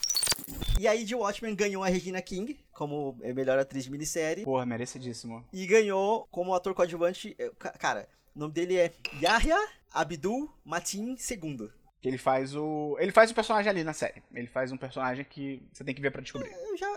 [0.79, 4.45] E aí, de Watchmen ganhou a Regina King como melhor atriz de minissérie.
[4.45, 5.45] Porra, merecidíssimo.
[5.53, 7.37] E ganhou como ator coadjuvante.
[7.39, 9.59] Eh, cara, o nome dele é Yahya
[9.93, 11.71] Abdul Matin II.
[12.03, 12.97] Ele faz o.
[12.99, 14.23] Ele faz o personagem ali na série.
[14.33, 16.51] Ele faz um personagem que você tem que ver para descobrir.
[16.51, 16.89] Eu já.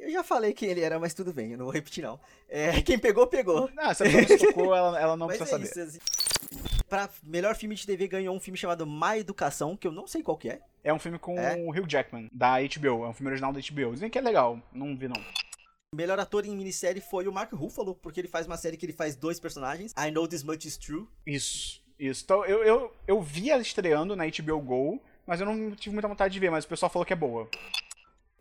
[0.00, 2.18] Eu já falei quem ele era, mas tudo bem, eu não vou repetir não.
[2.48, 3.70] É, quem pegou, pegou.
[3.74, 5.64] Não, se a pessoa tocou, ela, ela não precisa é saber.
[5.64, 5.98] Isso, assim.
[6.88, 10.22] Pra melhor filme de TV ganhou um filme chamado Má Educação, que eu não sei
[10.22, 10.60] qual que é.
[10.82, 11.54] É um filme com é.
[11.56, 13.04] o Hugh Jackman, da HBO.
[13.04, 13.92] É um filme original da HBO.
[13.92, 15.22] Dizem que é legal, não vi não.
[15.94, 18.92] Melhor ator em minissérie foi o Mark Ruffalo, porque ele faz uma série que ele
[18.92, 19.92] faz dois personagens.
[19.98, 21.06] I Know This Much Is True.
[21.26, 21.82] Isso.
[21.98, 22.24] Isso.
[22.24, 26.08] Então, eu, eu, eu vi ela estreando na HBO Go, mas eu não tive muita
[26.08, 27.48] vontade de ver, mas o pessoal falou que é boa.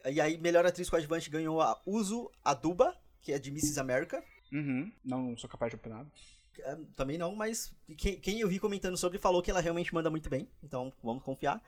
[0.06, 3.80] E aí, melhor atriz coadjuvante ganhou a Uso Aduba, que é de Mrs.
[3.80, 4.24] America.
[4.52, 4.92] Uhum.
[5.04, 6.06] Não sou capaz de opinar.
[6.60, 10.10] É, também não, mas quem, quem, eu vi comentando sobre falou que ela realmente manda
[10.10, 11.62] muito bem, então vamos confiar.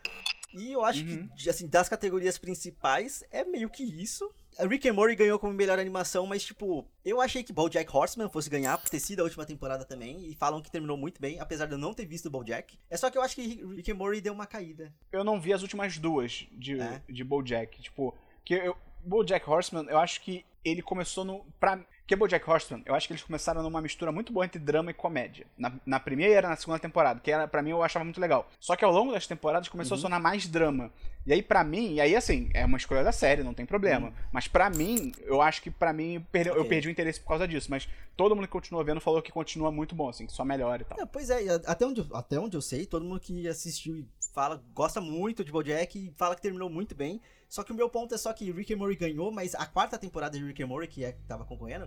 [0.53, 1.29] E eu acho uhum.
[1.29, 4.29] que, assim, das categorias principais, é meio que isso.
[4.68, 8.49] Rick and Morty ganhou como melhor animação, mas, tipo, eu achei que BoJack Horseman fosse
[8.49, 11.66] ganhar, por ter sido a última temporada também, e falam que terminou muito bem, apesar
[11.66, 12.78] de eu não ter visto o BoJack.
[12.89, 14.93] É só que eu acho que Rick and Morty deu uma caída.
[15.12, 17.01] Eu não vi as últimas duas de, é.
[17.09, 21.45] de BoJack, tipo, que eu, BoJack Horseman, eu acho que ele começou no...
[21.59, 21.80] Pra,
[22.12, 24.93] Porque BoJack Horseman, eu acho que eles começaram numa mistura muito boa entre drama e
[24.93, 25.47] comédia.
[25.57, 28.49] Na, na primeira e na segunda temporada, que era, pra mim eu achava muito legal.
[28.59, 29.99] Só que ao longo das temporadas começou uhum.
[29.99, 30.91] a sonar mais drama.
[31.26, 34.07] E aí, pra mim, e aí assim, é uma escolha da série, não tem problema.
[34.07, 34.14] Uhum.
[34.30, 36.51] Mas pra mim, eu acho que pra mim, okay.
[36.51, 37.72] eu perdi o interesse por causa disso.
[37.72, 37.88] Mas
[38.18, 40.86] todo mundo que continua vendo falou que continua muito bom, assim, que só melhora e
[40.86, 40.99] tal.
[40.99, 44.62] É, pois é, até onde, até onde eu sei, todo mundo que assistiu e fala,
[44.74, 47.22] gosta muito de BoJack e fala que terminou muito bem.
[47.51, 49.97] Só que o meu ponto é só que Rick and Morty ganhou, mas a quarta
[49.97, 51.85] temporada de Rick and Morty, que é que tava concorrendo,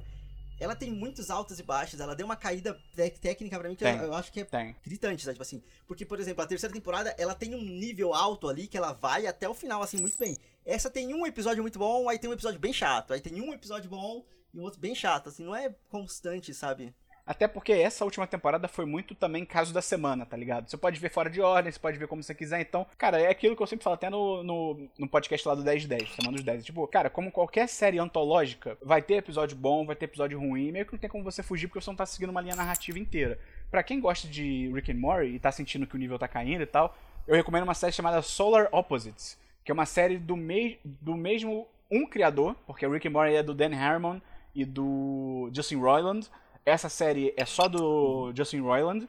[0.61, 3.89] ela tem muitos altos e baixos, ela deu uma caída técnica para mim que eu,
[3.89, 4.77] eu, acho que é tem.
[4.85, 5.37] gritante, sabe?
[5.37, 8.77] Tipo assim, porque, por exemplo, a terceira temporada, ela tem um nível alto ali que
[8.77, 10.37] ela vai até o final, assim, muito bem.
[10.67, 13.55] Essa tem um episódio muito bom, aí tem um episódio bem chato, aí tem um
[13.55, 16.95] episódio bom e um outro bem chato, assim, não é constante, sabe?
[17.27, 20.69] Até porque essa última temporada foi muito também caso da semana, tá ligado?
[20.69, 22.61] Você pode ver fora de ordem, você pode ver como você quiser.
[22.61, 25.63] Então, cara, é aquilo que eu sempre falo até no, no, no podcast lá do
[25.63, 26.65] 1010, Semana dos 10.
[26.65, 30.85] Tipo, cara, como qualquer série antológica, vai ter episódio bom, vai ter episódio ruim, meio
[30.85, 33.39] que não tem como você fugir porque você não tá seguindo uma linha narrativa inteira.
[33.71, 36.63] Para quem gosta de Rick and Morty e tá sentindo que o nível tá caindo
[36.63, 36.95] e tal,
[37.27, 41.67] eu recomendo uma série chamada Solar Opposites, que é uma série do, me do mesmo
[41.91, 44.21] um criador, porque o Rick and Morty é do Dan Harmon
[44.55, 46.29] e do Justin Roiland,
[46.65, 49.09] essa série é só do Justin Roiland,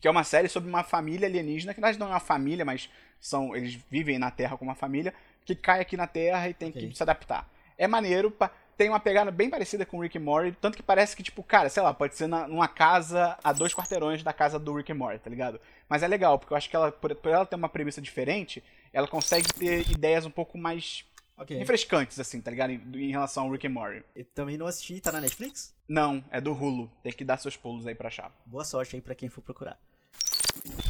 [0.00, 2.64] que é uma série sobre uma família alienígena, que na verdade não é uma família,
[2.64, 2.88] mas
[3.20, 5.12] são eles vivem na Terra com uma família,
[5.44, 7.48] que cai aqui na Terra e tem que se adaptar.
[7.76, 8.34] É maneiro,
[8.80, 11.68] tem uma pegada bem parecida com Rick and Morty, tanto que parece que, tipo, cara,
[11.68, 14.94] sei lá, pode ser na, numa casa a dois quarteirões da casa do Rick and
[14.94, 15.60] Morty, tá ligado?
[15.86, 18.64] Mas é legal, porque eu acho que ela, por, por ela ter uma premissa diferente,
[18.90, 21.04] ela consegue ter ideias um pouco mais
[21.40, 21.56] Okay.
[21.56, 22.70] Refrescantes, assim, tá ligado?
[22.70, 24.04] Em, em, relação ao Rick and Morty.
[24.14, 25.74] Eu também não assisti, tá na Netflix?
[25.88, 26.90] Não, é do Hulu.
[27.02, 28.30] Tem que dar seus pulos aí pra achar.
[28.44, 29.78] Boa sorte aí pra quem for procurar.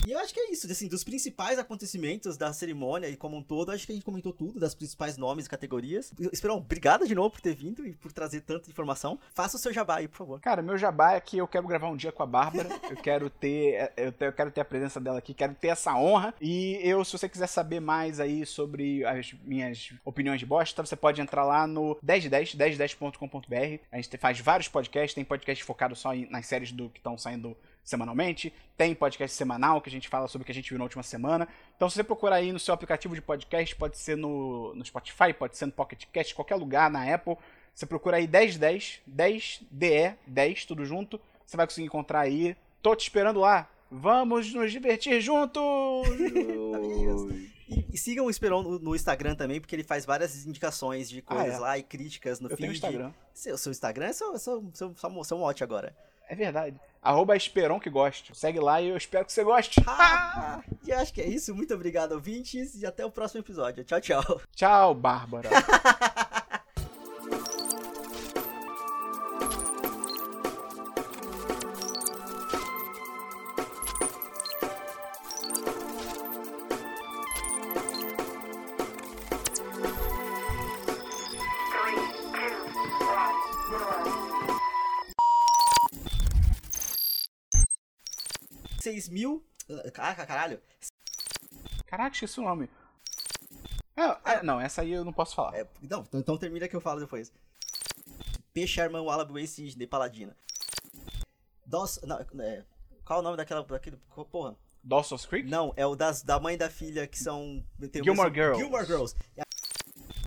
[0.07, 3.42] E eu acho que é isso, assim, dos principais acontecimentos da cerimônia e como um
[3.42, 6.12] todo, acho que a gente comentou tudo, das principais nomes e categorias.
[6.32, 9.18] Esperão, obrigado de novo por ter vindo e por trazer tanta informação.
[9.34, 10.40] Faça o seu jabá aí, por favor.
[10.40, 13.28] Cara, meu jabá é que eu quero gravar um dia com a Bárbara, eu quero
[13.28, 16.34] ter, eu quero ter a presença dela aqui, quero ter essa honra.
[16.40, 20.96] E eu, se você quiser saber mais aí sobre as minhas opiniões de bosta, você
[20.96, 23.84] pode entrar lá no 1010, 1010.com.br.
[23.92, 27.57] A gente faz vários podcasts, tem podcast focado só nas séries do que estão saindo
[27.91, 28.53] semanalmente.
[28.76, 31.03] Tem podcast semanal que a gente fala sobre o que a gente viu na última
[31.03, 31.47] semana.
[31.76, 35.34] Então, se você procurar aí no seu aplicativo de podcast, pode ser no, no Spotify,
[35.36, 37.36] pode ser no Pocket Cast, qualquer lugar, na Apple.
[37.74, 41.20] Você procura aí 1010, 10DE, 10, tudo junto.
[41.45, 42.57] Você vai conseguir encontrar aí.
[42.80, 43.68] Tô te esperando lá.
[43.91, 45.61] Vamos nos divertir juntos!
[47.70, 51.22] E, e, sigam o Esperon no, no, Instagram também, porque ele faz várias indicações de
[51.22, 51.59] coisas ah, é?
[51.61, 52.62] lá e críticas no eu feed.
[52.62, 53.12] Tenho Instagram.
[53.32, 55.95] Seu, seu Instagram é seu, seu, seu, seu, seu mote agora.
[56.30, 56.80] É verdade.
[57.02, 58.36] Arroba Esperon que goste.
[58.36, 59.82] Segue lá e eu espero que você goste.
[59.84, 61.52] Ah, e acho que é isso.
[61.52, 62.80] Muito obrigado, ouvintes.
[62.80, 63.82] E até o próximo episódio.
[63.82, 64.40] Tchau, tchau.
[64.54, 65.50] Tchau, Bárbara.
[90.20, 90.60] Caraca, caralho.
[91.86, 92.68] Caraca, esqueci o nome.
[93.96, 95.56] É, é, não, essa aí eu não posso falar.
[95.56, 97.32] É, não, então termina que eu falo depois.
[98.52, 98.66] P.
[98.66, 100.36] Sherman Wallaby Sidney Paladina.
[101.66, 102.64] Dos, não, é,
[103.04, 103.62] qual é o nome daquela.
[103.62, 103.98] Daquele,
[104.30, 104.56] porra?
[104.82, 105.48] Dawson's Creek?
[105.48, 107.64] Não, é o das, da mãe e da filha que são.
[108.02, 108.60] Gilmore Girls.
[108.60, 109.14] Gilmore Girls.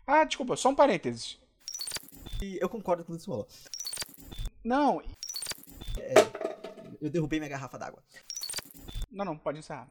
[0.05, 1.39] Ah, desculpa, só um parênteses.
[2.41, 3.47] E eu concordo com o que você falou.
[4.63, 5.01] Não.
[5.97, 6.13] É,
[7.01, 8.03] eu derrubei minha garrafa d'água.
[9.13, 9.87] Não, não, pode encerrar.